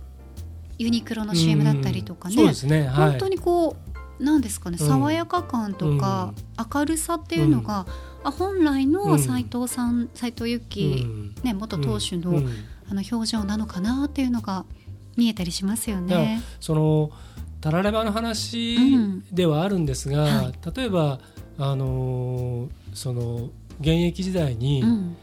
[0.78, 3.89] ユニクロの CM だったりとかね、本当にこう
[4.20, 4.86] なんですかねうん。
[4.86, 6.34] 爽やか感とか、
[6.72, 7.86] 明るさっていうのが、
[8.22, 11.34] あ本来の斉藤さん斉藤由貴、うん。
[11.42, 12.48] ね、元投手の,、うん。
[12.90, 14.64] あの表情なのかなっていうのが
[15.16, 16.42] 見えたりしますよね。
[16.60, 17.10] その
[17.60, 19.24] タラレバの話うん。
[19.32, 21.18] ではあるんですが、は例えば
[21.58, 23.50] あのーその
[23.80, 25.16] 現役時代に、うん。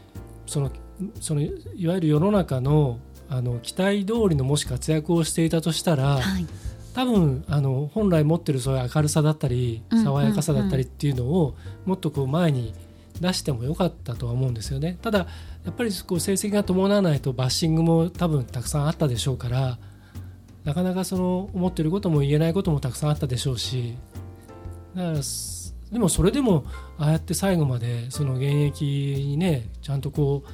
[0.46, 0.72] その
[1.20, 2.98] そのいわゆる世の中の
[3.30, 6.46] あの期待通りのもし活躍をしていたとしたら、はい
[6.94, 12.74] 多分あの本来持ってるそういう明るさだったりうん爽やかさだったりっていうのをもっとこう前に
[13.20, 14.98] 出してもよかったとは思うんですよね。
[15.02, 15.26] ただ
[15.64, 19.78] やっぱりこう成績が伴わないとバッシングも多分たくさんあったでしょうから
[20.64, 23.96] なかなかその思ってることも言えないこともたくさんあったでしょうし
[24.94, 26.64] だからすでもそれでも
[26.98, 30.48] ああやって最後までその現役にねちゃんとこう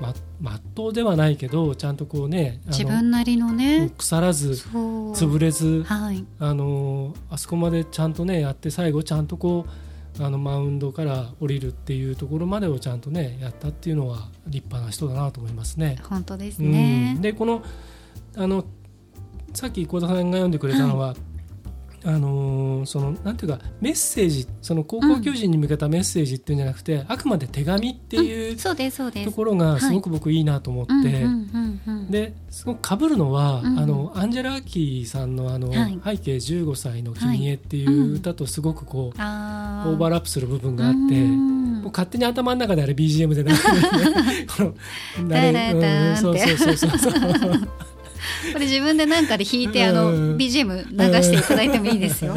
[0.00, 15.98] ま全うではないけどちゃんとこうね自分なりのね腐らず潰れずはいあのあそこまでちゃんとねやって最後ちゃんとこうあのマウンドから降りるっていうところまでをちゃんとねやったっていうのは立派な人だなと思いますね。
[16.08, 17.16] 本当ですうんね。
[17.20, 17.62] でこの
[18.36, 18.64] あの
[19.54, 21.16] さっき幸田さんが読んでくれたのは、
[22.08, 28.56] あのーそのなんていうかメッセージその高校球児に向けたメッセージっていうんじゃなくて、あくまで手紙っていう。
[29.26, 30.92] ところがすごく僕いいなと思って。
[30.92, 32.10] うんうんうんうん。
[32.10, 33.78] ですごく被るのは、うん。
[33.78, 36.00] あのアンジェラ・アキさんのあの、はい。
[36.02, 41.82] 背景15歳の君へっていう歌とすごくこう、あオーバーラップする部分があって、うん。
[41.82, 44.74] もう勝手に頭の中であれ BGM で流れてね この
[46.00, 47.12] うそうそうそうそう
[48.52, 52.36] これ自分でなんかで弾いてあのうん BGM 流していただいてもいいですよ。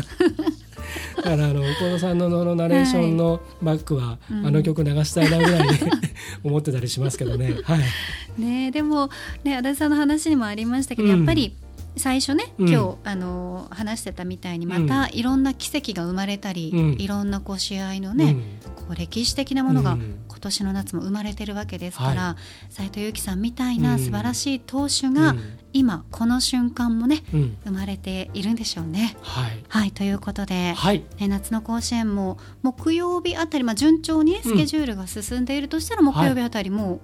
[1.18, 4.46] だからあの小野さんのののナレーションのバックは、うん。
[4.46, 5.80] あの曲流したいなぐらいに
[6.44, 7.56] 思ってたりしますけどね。
[7.64, 8.42] はい。
[8.42, 9.10] ねでも
[9.44, 11.18] ね足立さんの話にもありましたけど、うん。
[11.18, 11.54] やっぱり
[11.98, 12.70] 最初ねうん。
[12.70, 16.96] 今日、あの話してたみたいにまたいろんな奇跡が生まれたり、うん。
[17.00, 18.42] いろんなこう試合のね、うん。
[18.76, 20.16] こう歴史的なものがうん。
[20.28, 22.38] こう年の夏も生まれてるわけですから、は
[22.70, 24.00] 斉藤由貴さんみたいなうん。
[24.00, 25.42] 素晴らしい投手が、うん
[25.74, 27.58] 今この瞬間もねうん。
[27.66, 29.16] 生まれているんでしょうね。
[29.22, 29.64] はい。
[29.68, 31.04] はいということで、はい。
[31.20, 37.00] ね夏の甲子園も木曜日あたり、まあ、順調にねスケジュールが進んでいるとしたら、木曜日あたりもう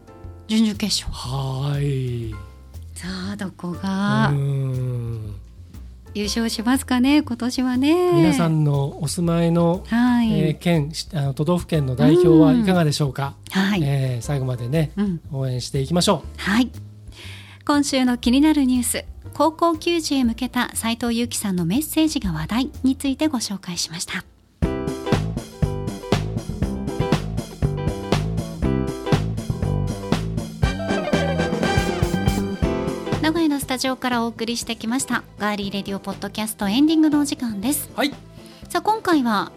[0.48, 2.34] 準々決勝、はい。
[2.94, 5.36] さあどこうがん。
[6.14, 8.12] 優勝しますかね今年はね。
[8.14, 15.22] 皆さんのお住まいの、はい、えー県しあの都道府県の代表はいかがでしょうか、はい、えー最後までねうん。
[15.32, 16.72] 応援していきましょはい
[17.68, 19.04] 今週の気になるニュース
[19.34, 24.24] 高校球児へ向けた斉藤由貴さんのメッセージが話題についてご紹介しました。
[33.22, 37.90] 名古屋のスタジオからお送りしてきましたガーリーレディオポッドキャストエンディングのお時間です。
[37.94, 38.12] うはい。
[38.70, 39.52] さあ今回は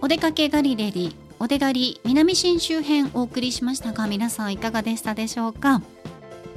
[0.00, 5.82] お出かけガリレディお出がり南新周辺お送りしましたが皆さんいかがでしたでしょうか？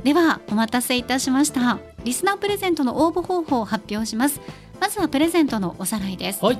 [0.03, 1.79] ではお待たせいたしました。
[2.03, 4.41] リスナープレゼントの応募方法を発表します。
[4.81, 6.43] まずはプレゼントのおさらいです。
[6.43, 6.59] はい。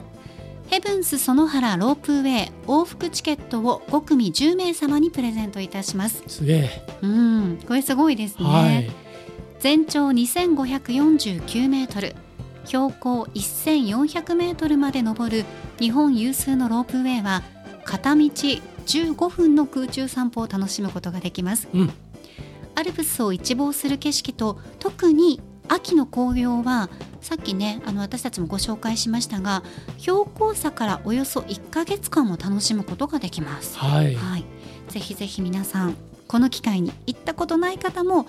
[0.68, 6.24] ヘブンス園原ロープウェイ往復チケットを5組10名様にプレゼントいたします。
[6.28, 6.70] すげえ。
[7.02, 7.60] うん。
[7.68, 8.90] これすごいですね、はい。
[9.60, 12.16] 全長2549メートル
[12.66, 15.44] 標高1400メートルまで登る
[15.80, 17.44] 日本有数のロープウェイは
[17.84, 21.68] 片道15分の空中散歩を楽しむことができます。
[21.74, 21.94] うん
[22.76, 26.90] アルプスを一望する景色と特に秋の紅葉は
[27.22, 29.64] さっきねあの私たちもご紹介しましたが
[29.98, 33.78] 標高差からおよそ1ヶ月間も楽しむことができます。
[33.78, 34.16] はい。
[34.16, 34.46] はい、
[34.90, 35.96] ぜひぜひ皆さん
[36.28, 38.28] この機会に行ったことない方も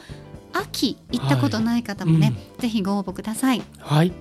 [0.54, 2.62] 秋行ったことない方もね、はい。
[2.62, 3.62] ぜひご応募ください。
[3.78, 4.12] はい。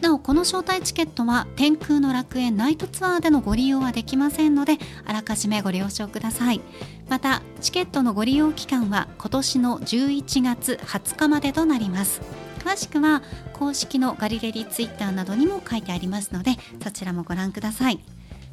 [0.00, 6.60] なおこの招待チケットは天空の楽園ナイトツアーでのご利用はできませんのであらかじめご了承ください。
[7.08, 12.20] またチケットのご利用期間は今年の11月20日までとなります。
[12.58, 13.22] 詳しくは
[13.52, 18.00] 公式のガリレディツイッターなどにも書いてありますのでそちらもご覧ください。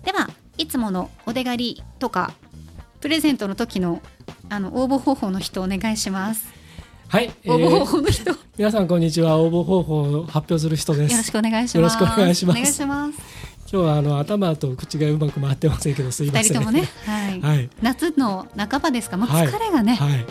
[0.04, 2.32] ではいつものお出がりとか
[3.02, 4.02] プレゼントの時の
[4.50, 6.63] あの応募方法の人お願いします
[7.14, 9.38] はい、え応募方ー法の人、よ 皆さんこんにちは。
[9.38, 11.16] 応募方法を発表する人です。
[11.16, 11.76] ろしくお願いします。
[11.76, 12.58] よろしくお願いします。
[12.58, 13.20] お願いします。
[13.72, 16.44] 今日はあの頭と口がうまく回ってませんけどすいません。
[16.46, 17.40] 二人ともね、はい。
[17.40, 17.70] はい。
[17.84, 19.18] 夏の半ばですか。
[19.18, 20.26] もうはい疲れがね、はい。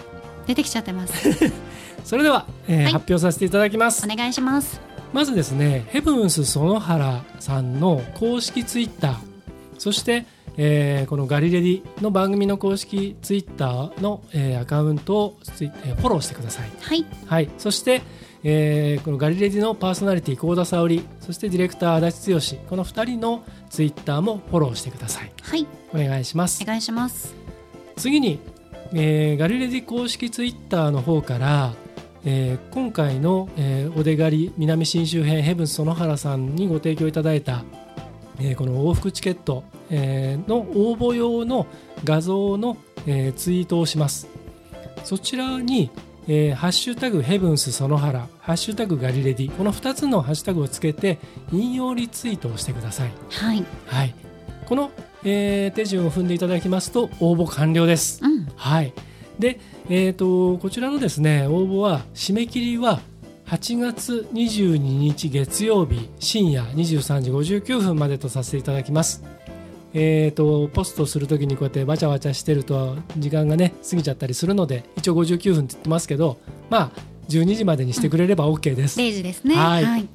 [0.49, 1.15] 出てきちゃってます。
[2.03, 2.93] それでは、えーはい。
[2.95, 4.05] 発表させていただきます。
[4.05, 4.81] お願いします。
[5.13, 9.15] まずですねヘブンス園原さんの公式ツイッター。
[9.79, 10.27] そして、
[10.57, 16.71] えーこのガリレディの番組の公式ツイッターの、えーアカウントをツイ、えーフォローしてください。
[16.81, 17.07] はい。
[17.27, 18.03] はい、そして、
[18.45, 25.33] えーこのガリレディのパーソナリティ幸田沙織そしてディレクター足立剛この2人のツイッターもフォローしてください。
[25.43, 25.67] はい。
[25.95, 26.63] お願いします。
[26.63, 27.35] お願いします。
[27.97, 28.39] 次に、
[28.93, 31.73] えーガリレディ公式ツイッターの方から、
[32.25, 37.65] えー今回の、えーお出がり南新州編ヘブンス園原さんにご提供いただいた、
[38.39, 41.67] えーこの往復チケット、えーの応募用の
[42.03, 42.77] 画像の、
[43.07, 44.27] えーツイートをします。
[45.05, 45.91] そちらに、
[46.27, 51.19] えーハッシュタグヘブンス園原ハッシュタグガリレディこの2つのハッシュタグをつけて
[51.53, 53.13] 引用リツイートをしてください。
[53.29, 53.65] はい。
[53.87, 54.15] はい、
[54.67, 54.91] この、
[55.25, 58.21] えー手順を踏んでいただきますと応募完了です。
[58.25, 58.47] うん。
[58.57, 58.93] はい、
[59.39, 63.01] で、えー、とこちらのですね応募は締め切りは
[63.47, 69.23] 8月22日月曜日深夜23時59分までとさせていただきます。
[69.95, 76.39] えー、とポストするときにこうやってわちゃわちゃしてると時間がね過ぎちゃったりするので一応59分って言ってますけど
[76.71, 78.99] まあ12時までにしてくれれば OK です。
[79.01, 79.55] 0時ですね。
[79.55, 79.85] はい。
[79.85, 80.09] はい、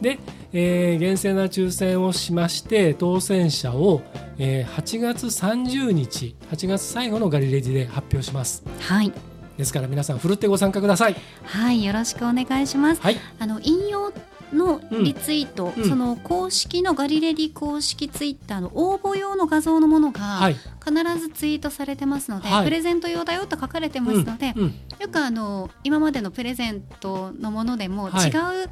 [0.00, 0.18] で、
[0.52, 4.02] えー厳正な抽選をしまして当選者を、
[4.38, 8.62] えー8月30日8月最後のガリレディで発表します。
[8.80, 9.12] はい。
[9.58, 11.16] ですから皆さんふるってご参加ください。
[11.44, 13.02] はい、よろしくお願いします。
[13.02, 13.16] はい。
[13.38, 14.10] あの引用
[14.52, 15.88] のリツイート、うん。
[15.88, 20.54] その公式のガリレディ公式ツイッターの応募用の画像のものがはい。
[20.54, 22.64] 必ずツイートされてますので、はい。
[22.64, 24.62] プレゼント用だよと書かれてますので、うん。
[24.62, 28.30] うんよくあの今までのプレゼントのものでもはい。
[28.30, 28.32] 違
[28.64, 28.70] う、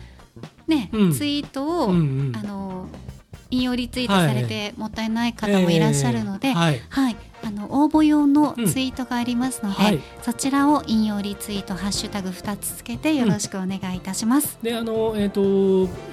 [0.66, 1.12] ねうん。
[1.12, 2.88] ツイートを、あの
[3.50, 6.80] 引用リツイートされてもったいない方もいらっしゃるので、えーはい。
[6.90, 10.00] はい、あの応募用のツイートがありますので、はい。
[10.22, 14.58] そちらを引用リツイートハッシュタグ2つつけてよろしくお願いいたします。
[14.62, 15.40] であのえっ、と、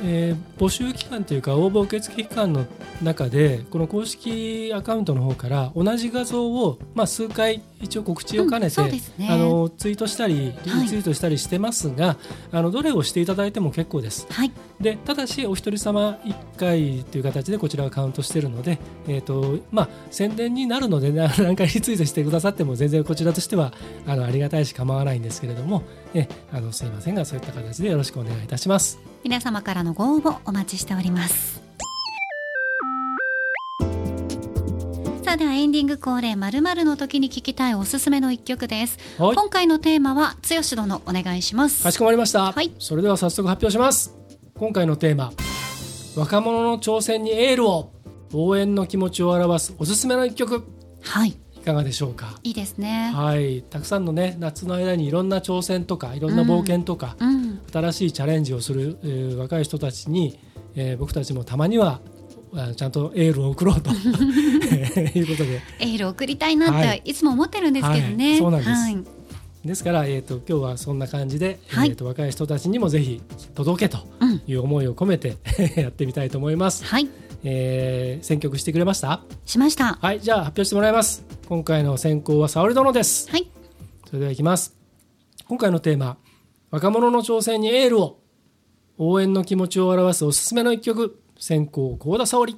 [0.03, 2.65] えー募集期間というか応募受付期間の
[3.03, 9.01] 中でこの公式アカウントの方から同じ画像を、まあ、数回、え一応告知を兼ねて、うんね。
[9.29, 12.17] あのツイートしたりリはいツイートしたりしてますが、
[12.51, 14.25] あのどれをしていただいても結構です。
[14.29, 14.51] はい。
[14.79, 23.73] でただしお一人様1回という形でこちらはカウントしているので、えーとまあ、宣伝になるのでな何回 リツイートしてくださっても全然こちらとしては
[24.05, 28.99] あのありがたいし構わないんですけれども、えあのすいませんがそういった形でよろしくお願いいたします。
[29.23, 31.61] 皆様からのご応募お待ちしております。
[35.23, 39.35] さあではエンディング恒例まるの時に聞きたいおすすめの一曲です、はい。
[39.35, 41.83] 今回のテーマは剛殿お願いします。
[41.83, 42.71] かしこまりました、はい。
[42.77, 44.15] それでは早速発表します。
[44.53, 45.31] 今回のテーマ
[46.15, 47.95] 若者の挑戦にエールを。
[48.33, 50.63] 応援の気持ちを表すおすすめの一曲
[51.05, 51.29] はい。
[51.29, 52.39] いかがでしょうか？
[52.43, 53.11] いいですね。
[53.15, 53.63] はい。
[53.63, 57.59] たくさんのね夏の間にいろんな挑戦とかいろんな冒険とか、うん。
[57.71, 60.39] 新しいチャレンジをする、えー若い人たちに、
[60.75, 62.01] えー僕たちもたまには
[62.53, 63.89] あちゃんとエールを送ろうと。
[63.95, 65.61] いうことで。
[65.79, 67.01] エール送りたいなっはい。
[67.01, 68.37] ていつも思ってるんですけどね、はい。
[68.37, 68.69] そうなんです。
[68.69, 68.97] はい。
[69.65, 71.89] ですから、えー、と今日はそんな感じで、はい。
[71.89, 73.19] えー、と若い人たちにもぜひ
[73.55, 74.41] 届けとうん。
[74.45, 75.37] いう思いを込めて
[75.75, 77.09] やってみたいと思います、はい
[77.47, 79.21] えー選曲してくれました？
[79.45, 79.99] しました。
[80.01, 81.23] はいじゃあ発表してもらいます。
[81.47, 83.29] 今回の選考は沙織殿です。
[83.29, 83.49] はい。
[84.07, 84.75] それではいきます。
[85.47, 86.17] 今回のテーマ
[86.71, 88.19] 若者の挑戦にエールを。
[88.97, 91.19] 応援の気持ちを表すおすすめの一曲。
[91.39, 92.57] 先行幸田沙織。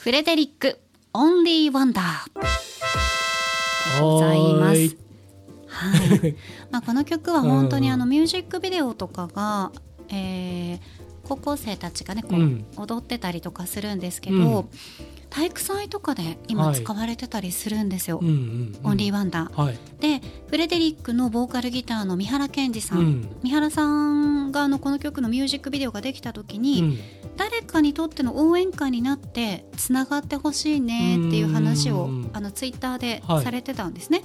[0.00, 0.78] フレデリック
[1.14, 4.74] オンリーワンダーございます。
[4.74, 4.98] はーい。
[5.68, 6.36] はい、
[6.70, 7.94] まあこの曲は本当にうん。
[7.94, 9.72] あのミュージックビデオとかが、
[10.10, 10.78] えー
[11.28, 12.64] 高校生たちがねこう、うん。
[12.76, 14.68] 踊ってたりとかするんですけど、うん。
[15.30, 16.76] 体育祭とかで今はい。
[16.76, 19.62] 使われてたりするんですよ、うんうんオンリーワンダー。
[19.62, 19.78] はい。
[20.00, 23.28] でフレデリックのボーカルギターの三原健二さん、うん。
[23.42, 26.98] 三原さんがあのこの曲のミュージックビデオができた時に、うん。
[27.36, 32.30] 誰かにとっての応援歌になってつながってほしいねっていう話をうん。
[32.32, 33.44] あのツイッターではい。
[33.44, 34.22] されてたんですね。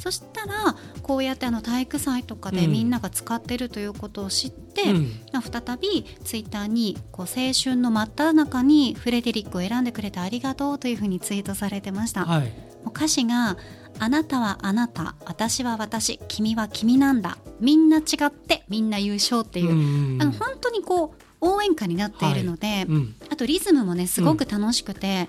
[0.00, 2.72] そしたらこうやってあの体育祭とかでうん。
[2.72, 5.12] みんなが使ってるということを知って、うん。
[5.32, 12.24] まあ再びツイッターにこう青春の真っ只中にフレデリックを選んでくれてありがとうというふうにツイートされてました。
[12.24, 12.42] はい。
[12.82, 13.58] もう歌詞が
[13.98, 23.14] 「あなたはあなた私は私君は君なんだみんな違ってみんな優勝」っていう、うんあの本当にこう応援歌になっているので、うん。
[23.30, 25.28] あとリズムもねすごく楽しくて、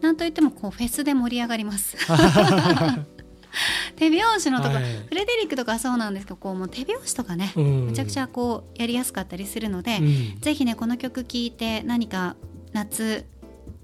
[0.00, 1.96] なんといってもこうフェスで盛り上がります。
[3.96, 4.84] 手拍子のところ、はい。
[5.08, 7.86] フレデリックとかはそうなんですけどこうもう手拍子とかね、うん。
[7.86, 10.40] めちゃくちゃこうやりやすかったりするので、うん。
[10.40, 12.36] ぜひねこの曲聴いて何か
[12.72, 13.26] 夏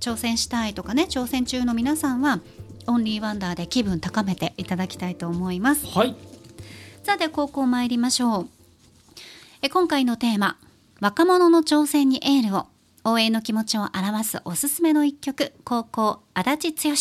[0.01, 2.41] 挑戦したいとかね挑戦中の皆さんは
[2.87, 5.87] オンリーワンダーで気分高めていただきたいと思います。
[5.87, 6.17] はい。
[7.03, 8.49] さあでは高校参りましょう。
[9.63, 10.57] え今回のテーマ
[11.01, 12.67] 若者の挑戦にエールを
[13.05, 16.95] 応援の気持ちを表すおすすめの一曲高校足立剛。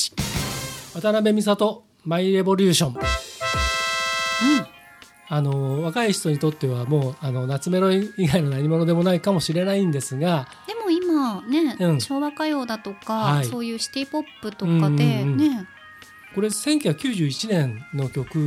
[1.01, 2.95] 渡辺美里マイレボリューション。
[5.27, 10.47] あの若い人にとってはもうあの夏メロ以外の何者でもないかもしれないんですが。
[10.67, 11.99] でも今ね、うん。
[11.99, 13.45] 昭和歌謡だとか、はい。
[13.45, 15.67] そういうシティポップとかでね、うんうんうん。
[16.33, 18.37] これ1991年の曲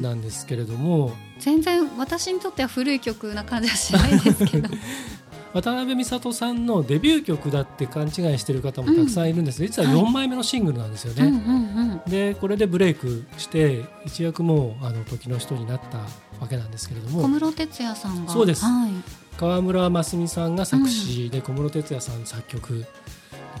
[0.00, 4.70] なんですけれども、全然私にとっては古い曲な感じはしないですけど
[5.52, 11.26] 渡辺美里さんのデビュー曲だって勘違いしてる方もたくさんいるんです、実ははい4枚目のシングルなんですよね。
[11.26, 15.98] うんうんうんでこれでブレイクして一躍もうあの時の人になった
[16.40, 17.22] わけなんですけれども。
[17.22, 18.32] 小室哲哉さんが。
[18.32, 18.64] そうです。
[18.64, 18.90] はい、
[19.36, 22.84] 川村真澄さんが作詞で小室哲哉さん作曲、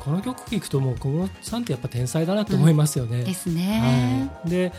[0.00, 3.22] この曲聴くともう小室さんってやっぱ天才だなと思いますよね。
[3.22, 4.72] ですね、はい、で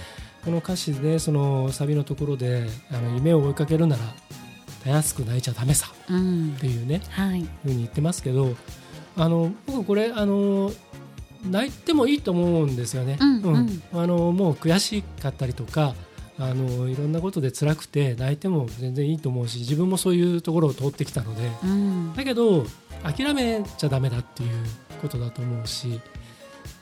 [0.44, 4.04] この歌詞でそのサビのところであの夢を追いかけるなら
[4.84, 5.92] たやすく泣いちゃダメさ。
[6.10, 6.54] うん。
[6.58, 7.02] っていうね。
[7.10, 7.48] はい。
[7.64, 8.56] ふうに言ってますけど
[9.16, 10.72] あの僕これあの
[11.50, 13.18] 泣いてもいいと思うんですよね。
[13.20, 13.84] うんうん。
[13.94, 15.96] あのもう悔しかったりとか
[16.40, 21.50] あのいろんなことで辛くて泣いても全然いいと思うし自分もそういうところを通ってきたので。
[21.64, 22.14] うん。
[22.16, 22.66] だけど
[23.04, 24.50] 諦めちゃダメだっていう
[25.02, 26.00] ことだと思うし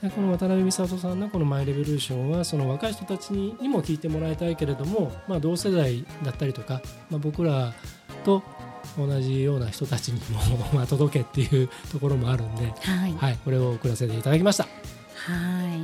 [0.00, 6.80] でこの渡辺美里さんのこの「マイ・レボリューション」はその若い人たちににも聞いてもらいたいけれども、まあ、同世代だったりとか、
[7.10, 7.74] まあ、僕ら
[8.22, 8.42] と
[8.98, 10.40] 同じような人たちにも
[10.74, 13.14] まあ届けっていうところもあるんで、はい。
[13.16, 14.64] はい、これを送らせていただきました。
[14.64, 14.68] は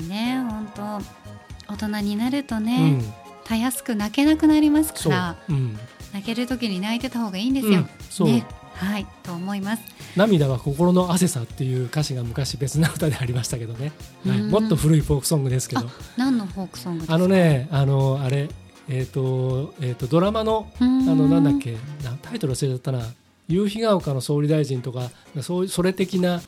[0.02, 3.14] いね本当大人になるとうね、ん、
[3.44, 5.52] たやすく泣けなくなりますから、う。
[5.52, 5.78] ん。
[6.12, 7.72] 泣ける時に泣いてた方がいいんですよ。
[7.72, 8.28] うん、そう。
[8.28, 8.44] ね。
[8.74, 9.82] はいと思います。
[10.16, 13.92] 涙は心の汗さっていう歌詞が昔別な歌でありましたけどね、
[14.26, 14.50] はい、うん。
[14.50, 15.82] もっと古いフォークソングですけど。
[15.82, 15.84] あ
[16.16, 17.14] 何のフォークソングですか？
[17.14, 18.48] あのねあのあれ
[18.88, 21.72] えっ、と,、えー、とドラマのああのなんだっけ
[22.02, 23.00] なタイトル忘れちゃったな。
[23.48, 25.10] 夕日が丘の総理大臣とか
[25.40, 26.40] そうそれ的な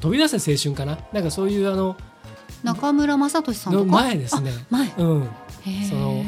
[0.00, 0.98] 飛び出せ青春かな？
[1.12, 1.94] なんかそういうあの
[2.62, 4.50] 中村雅俊さんとのか前ですね。
[4.96, 5.28] うん。
[5.88, 6.24] その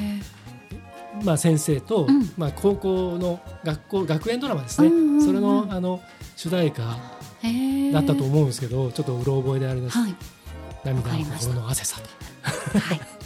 [1.24, 2.32] まあ、先生と、うん。
[2.36, 6.02] まあ、高校の学校学園ドラマですね、うんうんうんそれのあの
[6.36, 6.96] 主題歌だ
[8.00, 10.14] ったと思うんですけど、ちょっとうろ覚えであれです、はい。
[10.84, 12.08] 涙の心の汗さと。
[12.78, 13.21] はい、えー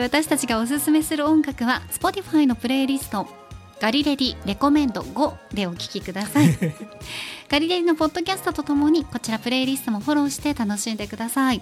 [0.00, 3.26] 私たちがおすすめする音楽は Spotify のプレイリスト
[3.80, 6.56] ガリレディレコメンド5でお聴きください。
[7.50, 11.60] ガリレディのポッドキャストとともにこちらプレイリストもフォローして楽しんでください。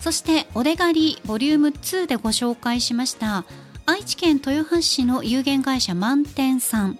[0.00, 3.44] そしておでがりボリューム2でご紹介しました
[3.86, 6.98] 愛知県豊橋市の有限会社満点さん。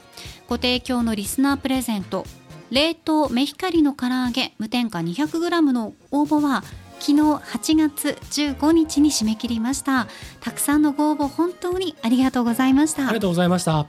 [0.48, 2.24] ご提供のリスナープレゼント
[2.70, 6.62] 冷凍メヒカリの唐揚げ無添加 200g の応募は
[6.98, 10.06] 昨日8月15日に締め切りました。
[10.40, 13.04] たくさんのご応募本当にありがとうございました。
[13.04, 13.86] ありがとうございました。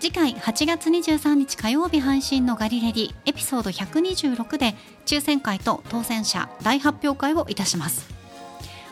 [0.00, 4.74] 次回8月23日火曜日配信のガリレディエピソード126で
[5.06, 8.06] 抽選会と当選者大発表会をいたします。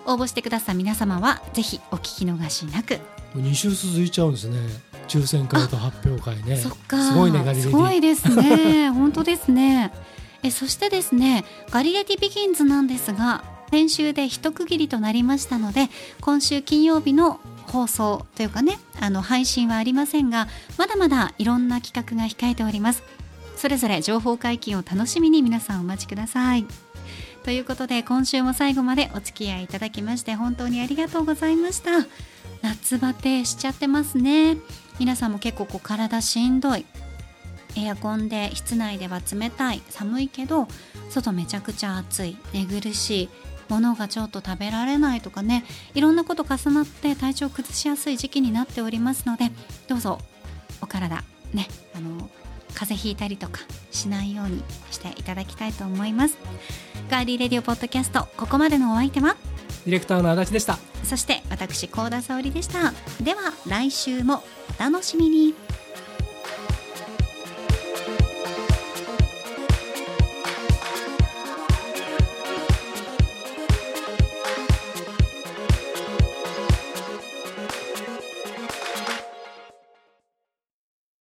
[0.06, 2.98] 応募してくださった皆様はぜひお聞き逃しなく。
[3.36, 4.58] 2週続いちゃうんですね。
[5.08, 6.56] 抽選会と発表会ね。
[6.56, 7.02] そっか。
[7.02, 8.90] すごいねガリレデすごィいですね。
[8.90, 9.92] 本当ですね
[10.42, 15.88] えそしてですねガリレディビギンズなんですが先週で一区切りとなりましたので
[16.20, 23.02] 今週金曜日の放送というかねあの配信はありませんがまだまだいろんな企画が控えております。
[23.56, 26.66] それぞれ情報解禁を楽しみに皆さんお待ちください。
[27.44, 31.90] ということで今週も最後までお付き合いいただきまして本当にありがとうございました。
[32.62, 34.56] 夏バテしちゃってますね。
[34.98, 36.84] 皆さんも結構こう体しんどい。
[37.76, 40.68] エアコンで室内では冷たい寒いけど
[41.10, 43.28] 外めちゃくちゃ暑い寝苦しい
[43.68, 45.64] 物がちょっと食べられないとかね
[45.94, 49.50] いろんなこと重なって体調を崩しやすい時期になっておりますので
[49.88, 50.18] どうぞ
[50.82, 52.28] お体ねあの
[52.74, 53.60] 風邪ひいたりとか
[53.90, 56.38] しないようにしていただきたいと思います。
[57.10, 59.36] ガーリーレディオポッドキャストここまでのお相手は？
[59.84, 60.78] ディレクターの足立でした。
[61.04, 62.92] そして私高田沙織でした。
[63.22, 64.42] では来週も
[64.78, 65.54] お楽しみに